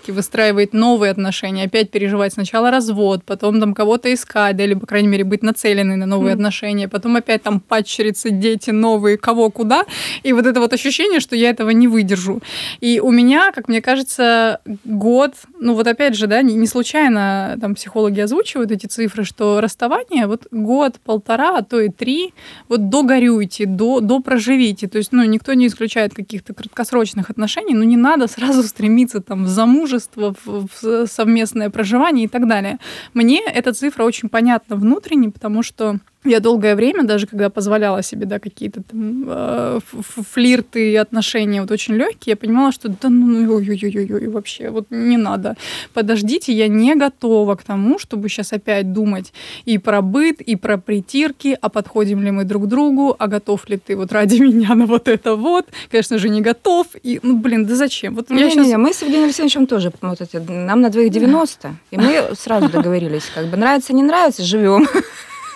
[0.07, 5.07] выстраивать новые отношения, опять переживать сначала развод, потом там кого-то искать, да, или, по крайней
[5.07, 9.85] мере, быть нацеленной на новые отношения, потом опять там падчерицы, дети новые, кого куда,
[10.23, 12.41] и вот это вот ощущение, что я этого не выдержу.
[12.79, 17.57] И у меня, как мне кажется, год, ну вот опять же, да, не, не случайно
[17.59, 22.33] там психологи озвучивают эти цифры, что расставание вот год, полтора, а то и три,
[22.69, 24.87] вот догорюйте, до, до проживите.
[24.87, 29.36] То есть, ну, никто не исключает каких-то краткосрочных отношений, но не надо сразу стремиться там
[29.43, 32.77] в замужество, в, в совместное проживание и так далее.
[33.13, 38.25] Мне эта цифра очень понятна внутренне, потому что я долгое время, даже когда позволяла себе,
[38.25, 39.79] да, какие-то там э,
[40.31, 45.17] флирты и отношения вот очень легкие, я понимала, что да ну ой-ой-ой, вообще вот не
[45.17, 45.55] надо.
[45.93, 49.33] Подождите, я не готова к тому, чтобы сейчас опять думать
[49.65, 53.69] и про быт, и про притирки, а подходим ли мы друг к другу, а готов
[53.69, 55.67] ли ты вот ради меня на вот это вот.
[55.91, 56.87] Конечно же, не готов.
[57.03, 58.15] И, ну, блин, да зачем?
[58.15, 58.67] Вот не, я не, сейчас...
[58.67, 62.69] не, мы с Евгением Алексеевичем тоже, вот эти, нам на двоих 90, и мы сразу
[62.69, 64.87] договорились, как бы нравится, не нравится, живем.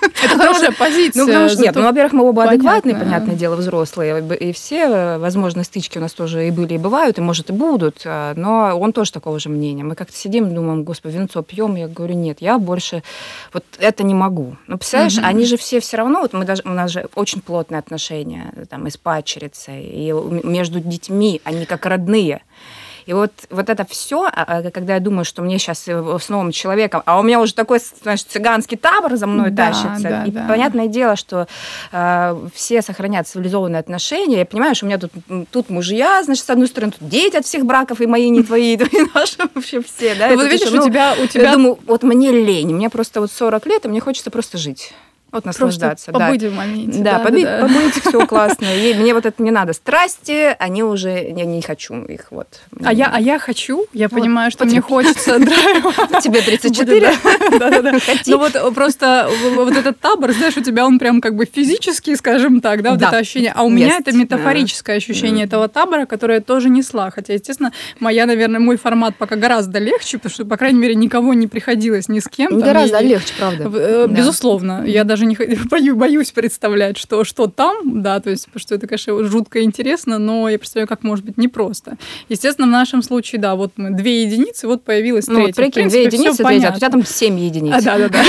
[0.01, 1.21] Это хорошая позиция.
[1.21, 5.63] Ну, потому что нет, ну, во-первых, мы оба адекватные, понятное дело, взрослые, и все, возможно,
[5.63, 8.93] стычки у нас тоже и были, и бывают, и, может, и будут, а, но он
[8.93, 9.83] тоже такого же мнения.
[9.83, 13.03] Мы как-то сидим, думаем, господи, винцо пьем, я говорю, нет, я больше
[13.53, 14.55] вот это не могу.
[14.67, 17.79] Ну, представляешь, они же все все равно, вот мы даже, у нас же очень плотные
[17.79, 22.41] отношения, там, и с падчерицей, и между детьми, они как родные.
[23.11, 26.29] И вот, вот это все, а, а, когда я думаю, что мне сейчас э, с
[26.29, 30.09] новым человеком, а у меня уже такой, знаешь, цыганский табор за мной да, тащится.
[30.09, 30.45] Да, и да.
[30.47, 31.45] понятное дело, что
[31.91, 34.37] э, все сохранят цивилизованные отношения.
[34.39, 35.11] Я понимаю, что у меня тут,
[35.51, 38.75] тут мужья, значит, с одной стороны, тут дети от всех браков, и мои, не твои,
[38.75, 40.15] и наши, вообще все.
[40.15, 40.29] Да?
[40.29, 41.13] Ну, вот видишь, ну, у тебя...
[41.21, 41.49] У тебя...
[41.49, 44.93] Я думаю, вот мне лень, мне просто вот 40 лет, и мне хочется просто жить.
[45.31, 46.11] Вот наслаждаться.
[46.11, 46.49] Просто побыть да.
[46.49, 46.99] в моменте.
[46.99, 47.61] Да, да, побыть, да.
[47.61, 48.65] побыть, все классно.
[48.65, 49.73] И мне вот это не надо.
[49.73, 52.47] Страсти, они уже, я не хочу их вот.
[52.83, 55.93] А я, а я хочу, я вот, понимаю, что мне хочется драйва.
[56.21, 57.13] Тебе 34?
[57.59, 57.93] Да-да-да.
[58.27, 62.59] Ну вот просто вот этот табор, знаешь, у тебя он прям как бы физический, скажем
[62.59, 63.53] так, да, вот это ощущение.
[63.55, 67.09] А у меня это метафорическое ощущение этого табора, которое я тоже несла.
[67.09, 71.33] Хотя, естественно, моя, наверное, мой формат пока гораздо легче, потому что, по крайней мере, никого
[71.33, 72.59] не приходилось ни с кем.
[72.59, 73.71] Гораздо легче, правда.
[73.73, 74.83] Э, безусловно.
[74.85, 75.35] Я даже не
[75.69, 80.17] боюсь, боюсь представлять, что, что там, да, то есть, потому что это, конечно, жутко интересно,
[80.17, 81.97] но я представляю, как может быть непросто.
[82.29, 85.63] Естественно, в нашем случае, да, вот мы две единицы, вот появилась ну, третья.
[85.63, 87.73] Вот, прикинь, две единицы, третья, а у тебя там семь единиц.
[87.75, 88.23] А, да, да, да.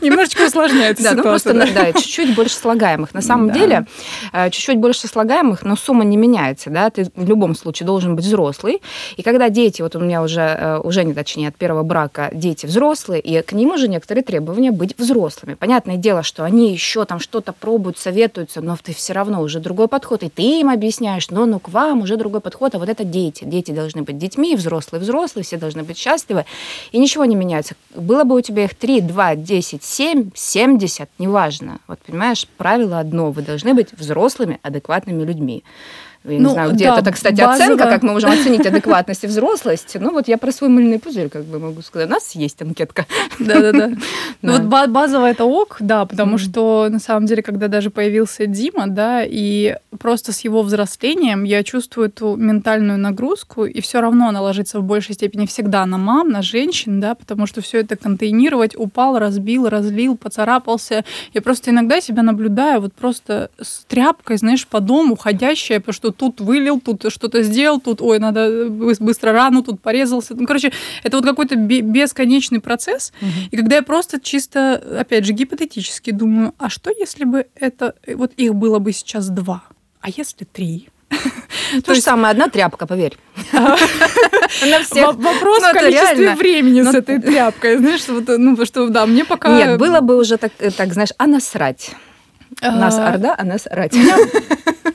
[0.02, 3.14] Немножечко усложняется Да, ну просто, да, чуть-чуть больше слагаемых.
[3.14, 3.86] На самом деле,
[4.32, 8.24] э, чуть-чуть больше слагаемых, но сумма не меняется, да, ты в любом случае должен быть
[8.24, 8.80] взрослый.
[9.16, 12.66] И когда дети, вот у меня уже, э, уже не точнее, от первого брака дети
[12.66, 15.54] взрослые, и к ним уже некоторые требования быть взрослыми.
[15.54, 19.88] Понятное дело, что они еще там что-то пробуют, советуются, но ты все равно уже другой
[19.88, 23.04] подход, и ты им объясняешь, но ну к вам уже другой подход, а вот это
[23.04, 23.44] дети.
[23.44, 26.44] Дети должны быть детьми, взрослые взрослые, все должны быть счастливы,
[26.92, 27.74] и ничего не меняется.
[27.94, 31.78] Было бы у тебя их 3, 2, 10, 7, 70, неважно.
[31.86, 35.64] Вот понимаешь, правило одно, вы должны быть взрослыми, адекватными людьми.
[36.32, 37.54] Я ну, не знаю, где да, это, кстати, базово...
[37.54, 39.96] оценка, как мы можем оценить адекватность и взрослость.
[39.98, 42.08] Ну, вот я про свой мыльный пузырь как бы могу сказать.
[42.08, 43.06] У нас есть анкетка.
[43.38, 43.90] Да-да-да.
[44.40, 48.86] Ну, вот базово это ок, да, потому что, на самом деле, когда даже появился Дима,
[48.86, 54.40] да, и просто с его взрослением я чувствую эту ментальную нагрузку, и все равно она
[54.40, 58.76] ложится в большей степени всегда на мам, на женщин, да, потому что все это контейнировать,
[58.76, 61.04] упал, разбил, разлил, поцарапался.
[61.34, 66.12] Я просто иногда себя наблюдаю вот просто с тряпкой, знаешь, по дому, ходящая, потому что
[66.18, 70.34] тут вылил, тут что-то сделал, тут, ой, надо быстро рану, тут порезался.
[70.34, 73.12] Ну, короче, это вот какой-то бесконечный процесс.
[73.22, 73.30] Угу.
[73.52, 78.32] И когда я просто чисто, опять же, гипотетически думаю, а что если бы это, вот
[78.36, 79.62] их было бы сейчас два,
[80.00, 80.88] а если три?
[81.84, 83.16] То, же самое, одна тряпка, поверь.
[83.52, 85.14] На всех.
[85.14, 87.78] Вопрос ну, в количестве времени с ну, этой тряпкой.
[87.78, 89.56] Знаешь, вот, ну, что, да, мне пока...
[89.56, 91.90] Нет, было бы уже так, э, так знаешь, а насрать.
[92.60, 93.94] Нас а, орда, а нас рать.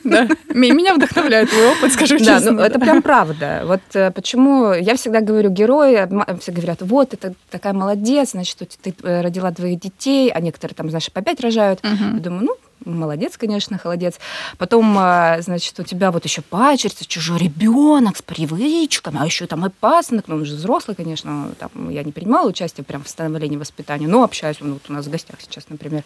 [0.04, 0.28] Да.
[0.52, 2.40] Меня вдохновляет твой опыт, скажу честно.
[2.40, 3.62] Да, ну это прям правда.
[3.64, 6.06] Вот э, почему я всегда говорю герои,
[6.40, 10.90] все говорят, вот, это такая молодец, значит, ты э, родила двоих детей, а некоторые там,
[10.90, 11.80] знаешь, по пять рожают.
[11.82, 14.18] Я думаю, ну, молодец, конечно, холодец.
[14.58, 19.66] Потом, а, значит, у тебя вот еще пачерица, чужой ребенок с привычками, а еще там
[19.66, 23.56] и пасынок, ну, он же взрослый, конечно, там я не принимала участие прям в становлении
[23.56, 26.04] воспитания, но общаюсь, ну, вот у нас в гостях сейчас, например.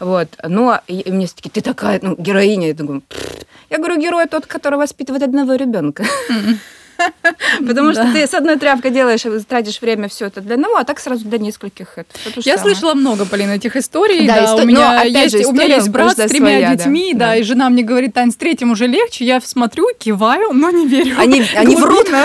[0.00, 0.28] Вот.
[0.42, 3.02] Но и мне все-таки, ты такая, ну, героиня, я думаю,
[3.70, 6.04] я говорю, герой тот, который воспитывает одного ребенка.
[7.66, 11.00] Потому что ты с одной тряпкой делаешь, тратишь время все это для одного, а так
[11.00, 11.96] сразу для нескольких.
[12.36, 14.26] Я слышала много, Полина, этих историй.
[14.26, 18.36] Да, у меня есть брат с тремя детьми, да, и жена мне говорит, Тань, с
[18.36, 19.24] третьим уже легче.
[19.24, 21.16] Я смотрю, киваю, но не верю.
[21.18, 22.06] Они врут.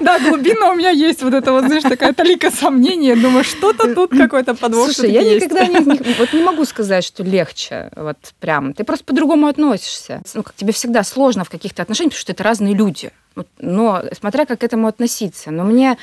[0.00, 3.16] Да, глубина у меня есть вот это вот, знаешь, такая талика сомнения.
[3.16, 4.92] Думаю, что-то тут какой-то подвох.
[4.92, 5.66] Слушай, я никогда
[6.32, 7.90] не могу сказать, что легче.
[7.96, 8.74] Вот прям.
[8.74, 10.22] Ты просто по-другому относишься.
[10.34, 13.10] Ну, как тебе всегда сложно в каких-то отношениях, потому что это разные люди.
[13.58, 15.50] Но смотря как к этому относиться.
[15.50, 15.98] Но мне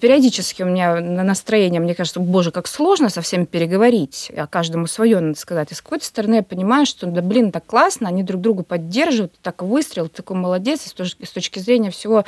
[0.00, 4.86] периодически у меня на настроение, мне кажется, боже, как сложно со всеми переговорить, а каждому
[4.86, 5.72] свое надо сказать.
[5.72, 9.32] И с какой-то стороны я понимаю, что, да блин, так классно, они друг друга поддерживают,
[9.42, 12.24] так выстрел, такой молодец, и с точки, зрения всего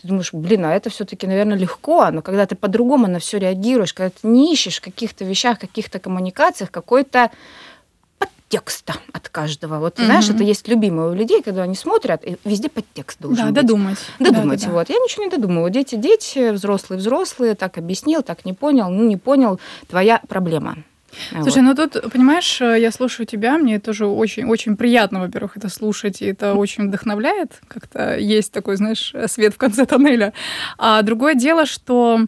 [0.00, 3.94] ты думаешь, блин, а это все-таки, наверное, легко, но когда ты по-другому на все реагируешь,
[3.94, 7.30] когда ты не ищешь в каких-то вещах, каких-то коммуникациях какой-то
[8.18, 8.94] подтекста
[9.34, 9.80] каждого.
[9.80, 10.06] Вот, угу.
[10.06, 13.60] знаешь, это есть любимое у людей, когда они смотрят, и везде подтекст должен да, быть.
[13.62, 13.98] додумать.
[14.20, 14.88] Додумать, да, да, вот.
[14.88, 15.70] Я ничего не додумываю.
[15.70, 19.58] Дети, дети, взрослые, взрослые, так объяснил, так не понял, ну, не понял,
[19.88, 20.76] твоя проблема.
[21.30, 21.76] Слушай, вот.
[21.76, 26.26] ну тут, понимаешь, я слушаю тебя, мне тоже очень, очень приятно, во-первых, это слушать, и
[26.26, 30.32] это очень вдохновляет, как-то есть такой, знаешь, свет в конце тоннеля.
[30.78, 32.26] А другое дело, что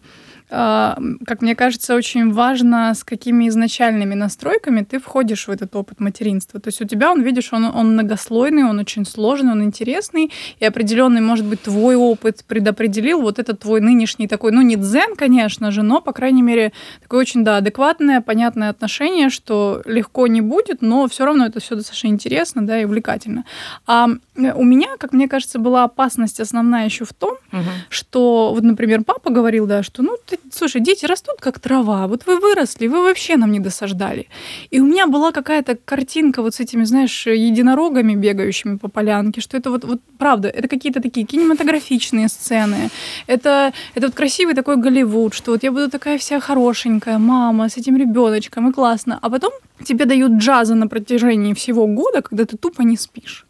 [0.49, 6.61] как мне кажется, очень важно, с какими изначальными настройками ты входишь в этот опыт материнства.
[6.61, 10.31] То есть у тебя, он, видишь, он, он многослойный, он очень сложный, он интересный,
[10.61, 15.17] и определенный, может быть, твой опыт предопределил вот этот твой нынешний такой, ну, не дзен,
[15.17, 16.73] конечно же, но, по крайней мере,
[17.03, 21.75] такое очень, да, адекватное, понятное отношение, что легко не будет, но все равно это все
[21.75, 23.45] достаточно интересно, да, и увлекательно.
[23.87, 27.63] А у меня, как мне кажется, была опасность основная еще в том, угу.
[27.89, 32.27] что, вот, например, папа говорил, да, что, ну, ты слушай, дети растут как трава, вот
[32.27, 34.29] вы выросли, вы вообще нам не досаждали.
[34.71, 39.57] И у меня была какая-то картинка вот с этими, знаешь, единорогами, бегающими по полянке, что
[39.57, 42.91] это вот, вот правда, это какие-то такие кинематографичные сцены,
[43.27, 47.77] это, это вот красивый такой Голливуд, что вот я буду такая вся хорошенькая мама с
[47.77, 49.19] этим ребеночком, и классно.
[49.23, 49.53] А потом
[49.85, 53.47] тебе дают джаза на протяжении всего года, когда ты тупо не спишь.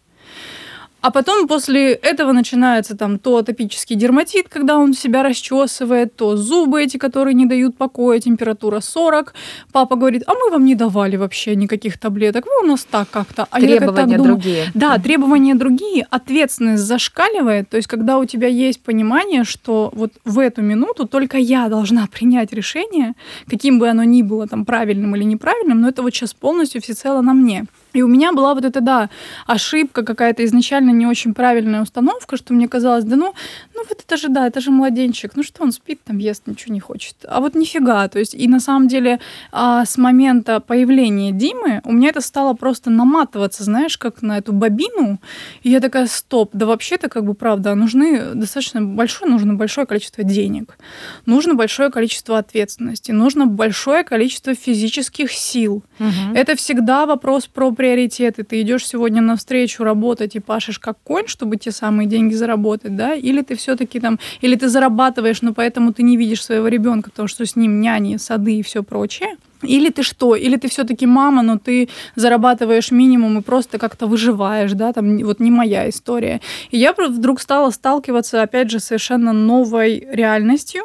[1.07, 6.83] А потом после этого начинается там то атопический дерматит, когда он себя расчесывает, то зубы
[6.83, 9.33] эти, которые не дают покоя, температура 40.
[9.71, 13.47] Папа говорит, а мы вам не давали вообще никаких таблеток, вы у нас так как-то.
[13.49, 14.65] А требования думаю, другие.
[14.75, 17.69] Да, требования другие, ответственность зашкаливает.
[17.69, 22.09] То есть когда у тебя есть понимание, что вот в эту минуту только я должна
[22.09, 23.13] принять решение,
[23.49, 27.21] каким бы оно ни было там правильным или неправильным, но это вот сейчас полностью всецело
[27.21, 27.67] на мне.
[27.97, 29.09] И у меня была вот эта, да,
[29.47, 33.35] ошибка какая-то изначально не очень правильная установка, что мне казалось, да ну,
[33.75, 36.75] ну вот это же, да, это же младенчик, ну что он спит, там ест, ничего
[36.75, 37.17] не хочет.
[37.27, 39.19] А вот нифига, то есть и на самом деле
[39.51, 44.53] а, с момента появления Димы у меня это стало просто наматываться, знаешь, как на эту
[44.53, 45.19] бобину,
[45.63, 50.23] и я такая, стоп, да вообще-то как бы правда, нужны достаточно большое, нужно большое количество
[50.23, 50.77] денег,
[51.25, 55.83] нужно большое количество ответственности, нужно большое количество физических сил.
[55.99, 56.35] Угу.
[56.35, 58.43] Это всегда вопрос про приоритеты.
[58.43, 63.15] Ты идешь сегодня навстречу работать и пашешь как конь, чтобы те самые деньги заработать, да?
[63.15, 67.29] Или ты все-таки там, или ты зарабатываешь, но поэтому ты не видишь своего ребенка, потому
[67.29, 69.37] что с ним няни, сады и все прочее.
[69.63, 70.37] Или ты что?
[70.37, 75.41] Или ты все-таки мама, но ты зарабатываешь минимум и просто как-то выживаешь, да, там вот
[75.41, 76.41] не моя история.
[76.71, 80.83] И я вдруг стала сталкиваться, опять же, совершенно новой реальностью.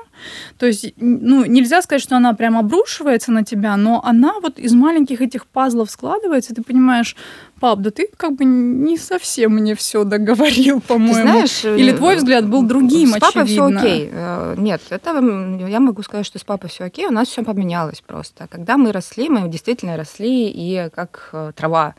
[0.58, 4.74] То есть, ну, нельзя сказать, что она прям обрушивается на тебя, но она вот из
[4.74, 7.16] маленьких этих пазлов складывается, и ты понимаешь,
[7.62, 11.14] пап, да ты как бы не совсем мне все договорил, по-моему.
[11.14, 14.10] Ты знаешь, Или твой взгляд был другим, с папой все окей.
[14.12, 15.12] Э, нет, это
[15.68, 18.48] я могу сказать, что с папой все окей, у нас все поменялось просто.
[18.50, 21.94] Когда мы росли, мы действительно росли и как э, трава.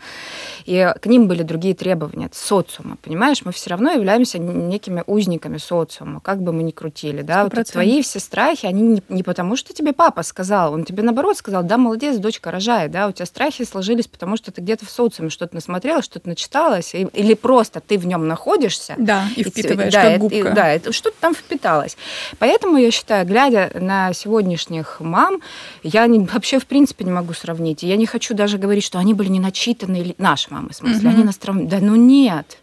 [0.67, 3.43] И к ним были другие требования от социума, понимаешь?
[3.45, 7.45] Мы все равно являемся некими узниками социума, как бы мы ни крутили, да?
[7.45, 11.37] Вот твои все страхи, они не, не потому, что тебе папа сказал, он тебе наоборот
[11.37, 14.91] сказал, да, молодец, дочка, рожает, да, у тебя страхи сложились, потому что ты где-то в
[14.91, 18.95] социуме что-то что-то насмотрелась, что-то начиталась, или просто ты в нем находишься.
[18.99, 20.37] Да, и впитываешь, да, как губка.
[20.37, 21.97] И, да, это, что-то там впиталось.
[22.39, 25.41] Поэтому я считаю, глядя на сегодняшних мам,
[25.83, 27.83] я не, вообще в принципе не могу сравнить.
[27.83, 31.09] Я не хочу даже говорить, что они были не начитаны, или наши мамы, в смысле,
[31.09, 31.17] угу.
[31.17, 32.59] они нас Да ну нет.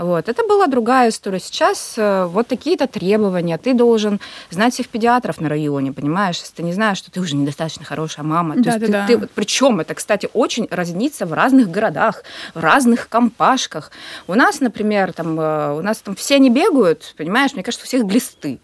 [0.00, 0.30] Вот.
[0.30, 1.38] Это была другая история.
[1.38, 3.58] Сейчас э, вот такие-то требования.
[3.58, 6.38] Ты должен знать всех педиатров на районе, понимаешь?
[6.38, 8.54] Если ты не знаешь, что ты уже недостаточно хорошая мама.
[8.56, 9.26] Да, То есть да, ты, да.
[9.26, 12.24] Ты, причем это, кстати, очень разнится в разных городах,
[12.54, 13.92] в разных компашках.
[14.26, 17.52] У нас, например, там, э, у нас там все не бегают, понимаешь?
[17.52, 18.58] Мне кажется, у всех глисты.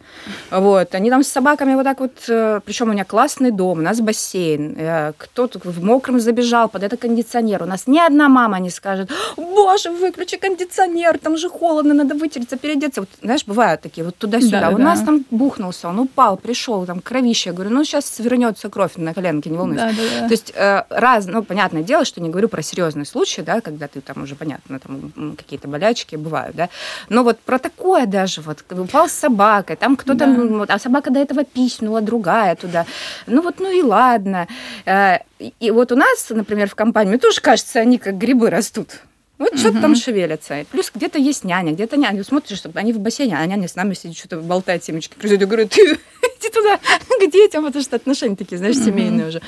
[0.50, 0.94] Вот.
[0.94, 2.12] Они там с собаками вот так вот...
[2.28, 5.12] Э, причем у меня классный дом, у нас бассейн.
[5.18, 7.62] Кто-то в мокром забежал под это кондиционер.
[7.62, 12.56] У нас ни одна мама не скажет, боже, выключи кондиционер, там же холодно, надо вытереться,
[12.56, 13.00] переодеться.
[13.00, 14.60] Вот, знаешь, бывают такие вот туда-сюда.
[14.60, 14.84] Да, У да.
[14.84, 17.50] нас там бухнулся, он упал, пришел, там кровище.
[17.50, 19.86] Я говорю, ну сейчас вернется кровь на коленке, не волнуйся.
[19.86, 20.28] Да, да, да.
[20.28, 23.88] То есть э, раз, ну, понятное дело, что не говорю про серьезные случаи, да, когда
[23.88, 26.68] ты там уже, понятно, там какие-то болячки бывают, да.
[27.08, 30.74] Но вот про такое даже, вот, упал с собакой, там кто-то, да.
[30.74, 32.86] а собака до этого писнула, другая туда.
[33.26, 34.46] Ну вот, ну и ладно.
[34.84, 35.18] Э,
[35.60, 39.00] и вот у нас, например, в компании, мне тоже кажется, они как грибы растут.
[39.38, 39.58] Вот угу.
[39.58, 40.64] что-то там шевелится.
[40.70, 42.24] Плюс где-то есть няня, где-то няня.
[42.24, 45.14] Смотришь, чтобы они в бассейне, а няня с нами сидит, что-то болтает семечки.
[45.22, 45.80] Я говорю, ты
[46.38, 46.78] иди туда
[47.08, 49.42] к детям, потому что отношения такие, знаешь, семейные уже.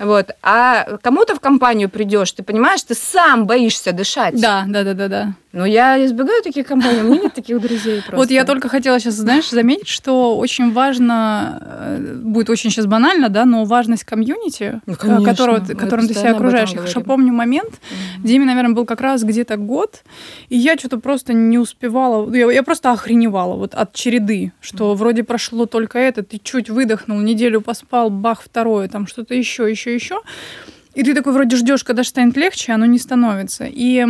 [0.00, 0.30] Вот.
[0.42, 4.40] А кому-то в компанию придешь, ты понимаешь, ты сам боишься дышать.
[4.40, 5.34] Да, да, да, да, да.
[5.52, 8.16] Но я избегаю таких компаний, у меня нет таких друзей просто.
[8.20, 13.30] Вот я только хотела сейчас, знаешь, заметить, что очень важно, э, будет очень сейчас банально,
[13.30, 16.70] да, но важность комьюнити, ну, конечно, которого, которым ты себя окружаешь.
[16.70, 18.26] Я хорошо помню момент, mm-hmm.
[18.26, 20.04] Диме, наверное, был как раз где-то год,
[20.50, 24.96] и я что-то просто не успевала, я, я просто охреневала вот от череды, что mm-hmm.
[24.96, 29.92] вроде прошло только это, ты чуть выдохнул, неделю поспал, бах, второе, там что-то еще, еще,
[29.92, 30.20] еще.
[30.94, 33.64] И ты такой вроде ждешь, когда станет легче, оно не становится.
[33.64, 34.06] И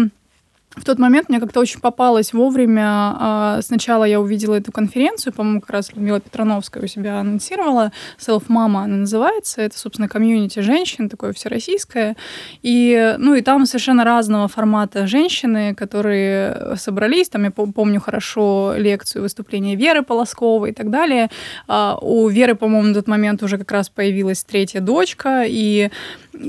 [0.76, 2.86] в тот момент мне как-то очень попалось вовремя.
[2.86, 7.90] А, сначала я увидела эту конференцию, по-моему, как раз Людмила Петрановская у себя анонсировала.
[8.18, 9.62] Self Mama она называется.
[9.62, 12.16] Это, собственно, комьюнити женщин, такое всероссийское.
[12.62, 17.28] И, ну, и там совершенно разного формата женщины, которые собрались.
[17.28, 21.30] Там я помню хорошо лекцию, выступление Веры Полосковой и так далее.
[21.66, 25.42] А, у Веры, по-моему, на тот момент уже как раз появилась третья дочка.
[25.48, 25.90] И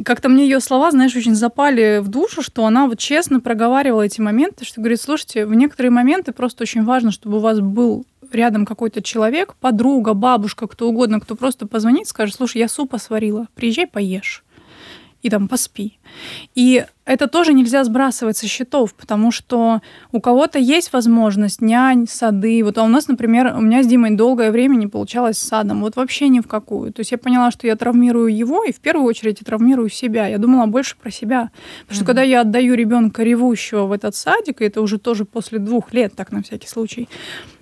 [0.06, 4.22] как-то мне ее слова, знаешь, очень запали в душу, что она вот честно проговаривала эти
[4.22, 8.66] моменты, что говорит, слушайте, в некоторые моменты просто очень важно, чтобы у вас был рядом
[8.66, 13.88] какой-то человек, подруга, бабушка, кто угодно, кто просто позвонит, скажет, слушай, я супа сварила, приезжай,
[13.88, 14.44] поешь
[15.22, 16.00] и там поспи.
[16.56, 22.64] И это тоже нельзя сбрасывать со счетов, потому что у кого-то есть возможность нянь, сады.
[22.64, 25.82] Вот а у нас, например, у меня с Димой долгое время не получалось с садом.
[25.82, 26.94] Вот вообще ни в какую.
[26.94, 30.28] То есть я поняла, что я травмирую его, и в первую очередь я травмирую себя.
[30.28, 31.52] Я думала больше про себя.
[31.82, 32.08] Потому что mm-hmm.
[32.08, 36.14] когда я отдаю ребенка ревущего в этот садик, и это уже тоже после двух лет,
[36.16, 37.10] так на всякий случай,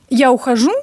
[0.10, 0.74] я ухожу,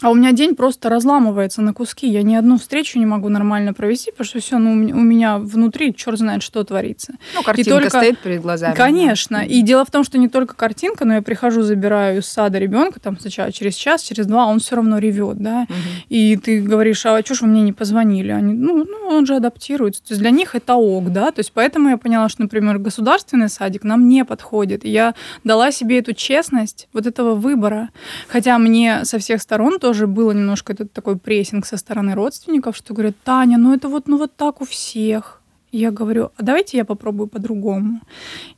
[0.00, 2.08] а у меня день просто разламывается на куски.
[2.08, 5.94] Я ни одну встречу не могу нормально провести, потому что все, ну, у меня внутри
[5.94, 7.14] черт знает, что творится.
[7.34, 7.90] Ну, картинка только...
[7.90, 8.76] стоит перед глазами.
[8.76, 9.38] Конечно.
[9.38, 9.44] Да.
[9.44, 13.00] И дело в том, что не только картинка, но я прихожу, забираю из сада ребенка,
[13.00, 15.66] там сначала через час, через два, он все равно ревет, да.
[15.68, 15.76] Угу.
[16.10, 18.30] И ты говоришь, а что ж вы мне не позвонили?
[18.30, 20.00] Они, ну, ну, он же адаптируется.
[20.02, 21.32] То есть для них это ок, да.
[21.32, 24.84] То есть поэтому я поняла, что, например, государственный садик нам не подходит.
[24.84, 27.88] И я дала себе эту честность вот этого выбора.
[28.28, 32.92] Хотя мне со всех сторон тоже было немножко этот такой прессинг со стороны родственников, что
[32.92, 35.40] говорят, Таня, ну это вот, ну вот так у всех.
[35.72, 38.00] я говорю, а давайте я попробую по-другому.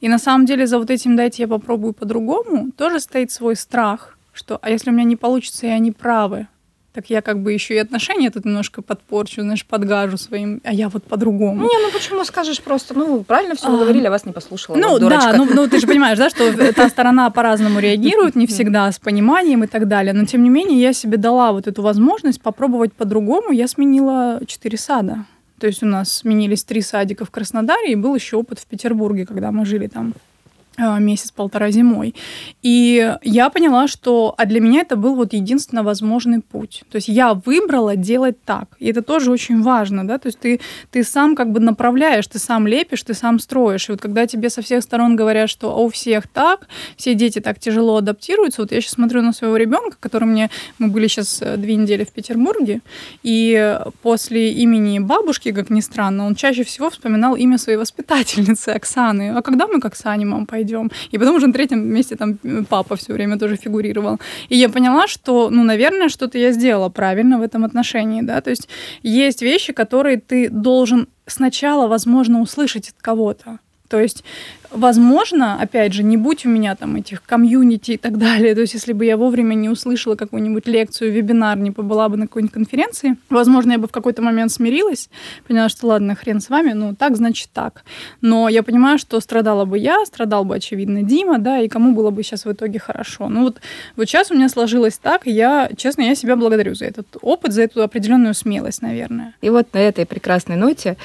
[0.01, 4.19] И на самом деле за вот этим «дайте я попробую по-другому» тоже стоит свой страх,
[4.33, 6.49] что а если у меня не получится, и они правы,
[6.93, 10.89] так я как бы еще и отношения тут немножко подпорчу, знаешь, подгажу своим, а я
[10.89, 11.63] вот по-другому.
[11.63, 14.77] Не, ну почему скажешь просто, ну, правильно все а, говорили, а вас не послушала.
[14.77, 18.47] Ну, вот, да, ну, ну ты же понимаешь, да, что та сторона по-разному реагирует, не
[18.49, 20.13] всегда с пониманием и так далее.
[20.13, 23.53] Но тем не менее, я себе дала вот эту возможность попробовать по-другому.
[23.53, 25.27] Я сменила четыре сада.
[25.61, 29.27] То есть у нас сменились три садика в Краснодаре, и был еще опыт в Петербурге,
[29.27, 30.15] когда мы жили там
[30.79, 32.15] месяц-полтора зимой.
[32.63, 36.85] И я поняла, что а для меня это был вот единственно возможный путь.
[36.91, 38.69] То есть я выбрала делать так.
[38.79, 40.61] И это тоже очень важно, да, то есть ты,
[40.91, 43.89] ты сам как бы направляешь, ты сам лепишь, ты сам строишь.
[43.89, 47.41] И вот когда тебе со всех сторон говорят, что «А у всех так, все дети
[47.41, 51.43] так тяжело адаптируются, вот я сейчас смотрю на своего ребенка, который мне, мы были сейчас
[51.43, 52.81] э, две недели в Петербурге,
[53.23, 59.31] и после имени бабушки, как ни странно, он чаще всего вспоминал имя своей воспитательницы Оксаны.
[59.37, 60.60] А когда мы к Оксане, мам, пойдем?
[60.61, 60.91] Пойдем.
[61.13, 62.39] И потом уже на третьем месте там
[62.69, 64.19] папа все время тоже фигурировал.
[64.51, 68.51] И я поняла, что, ну, наверное, что-то я сделала правильно в этом отношении, да, то
[68.51, 68.69] есть
[69.03, 73.59] есть вещи, которые ты должен сначала, возможно, услышать от кого-то.
[73.91, 74.25] То есть
[74.71, 78.75] Возможно, опять же, не будь у меня там этих комьюнити и так далее, то есть
[78.75, 83.17] если бы я вовремя не услышала какую-нибудь лекцию, вебинар, не побыла бы на какой-нибудь конференции,
[83.31, 85.11] возможно, я бы в какой-то момент смирилась,
[85.49, 87.83] поняла, что ладно, хрен с вами, ну так, значит так.
[88.21, 92.11] Но я понимаю, что страдала бы я, страдал бы, очевидно, Дима, да, и кому было
[92.11, 93.29] бы сейчас в итоге хорошо.
[93.29, 93.61] Ну вот,
[93.97, 97.53] вот сейчас у меня сложилось так, и я, честно, я себя благодарю за этот опыт,
[97.53, 99.35] за эту определенную смелость, наверное.
[99.41, 100.97] И вот на этой прекрасной ноте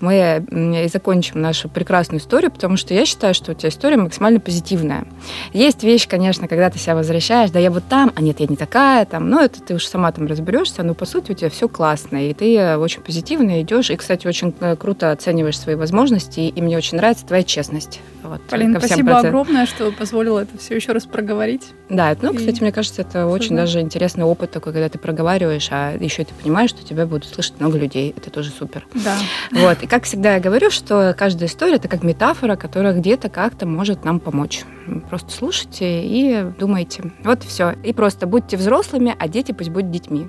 [0.00, 0.44] мы
[0.84, 5.04] и закончим нашу прекрасную историю, потому что я считаю, что у тебя история максимально позитивная.
[5.52, 8.56] Есть вещь, конечно, когда ты себя возвращаешь, да я вот там, а нет, я не
[8.56, 11.68] такая, там, ну это ты уж сама там разберешься, но по сути у тебя все
[11.68, 16.62] классно, и ты очень позитивно идешь, и, кстати, очень э, круто оцениваешь свои возможности, и
[16.62, 18.00] мне очень нравится твоя честность.
[18.22, 19.26] Вот, Полин, спасибо процент.
[19.26, 21.72] огромное, что позволила это все еще раз проговорить.
[21.90, 22.36] Да, ну, и...
[22.36, 26.32] кстати, мне кажется, это очень даже интересный опыт такой, когда ты проговариваешь, а еще ты
[26.42, 28.14] понимаешь, что тебя будут слышать много людей.
[28.16, 28.86] Это тоже супер.
[28.94, 29.16] Да.
[29.50, 29.82] Вот.
[29.82, 34.04] И как всегда я говорю, что каждая история это как метафора, которая где-то как-то может
[34.04, 34.62] нам помочь.
[35.08, 37.12] Просто слушайте и думайте.
[37.24, 37.72] Вот и все.
[37.82, 40.28] И просто будьте взрослыми, а дети пусть будут детьми.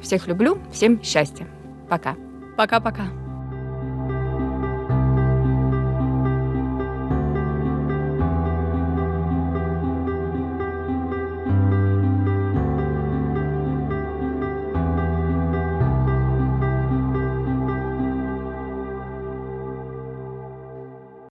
[0.00, 1.48] Всех люблю, всем счастья.
[1.88, 2.14] Пока.
[2.56, 3.27] Пока-пока.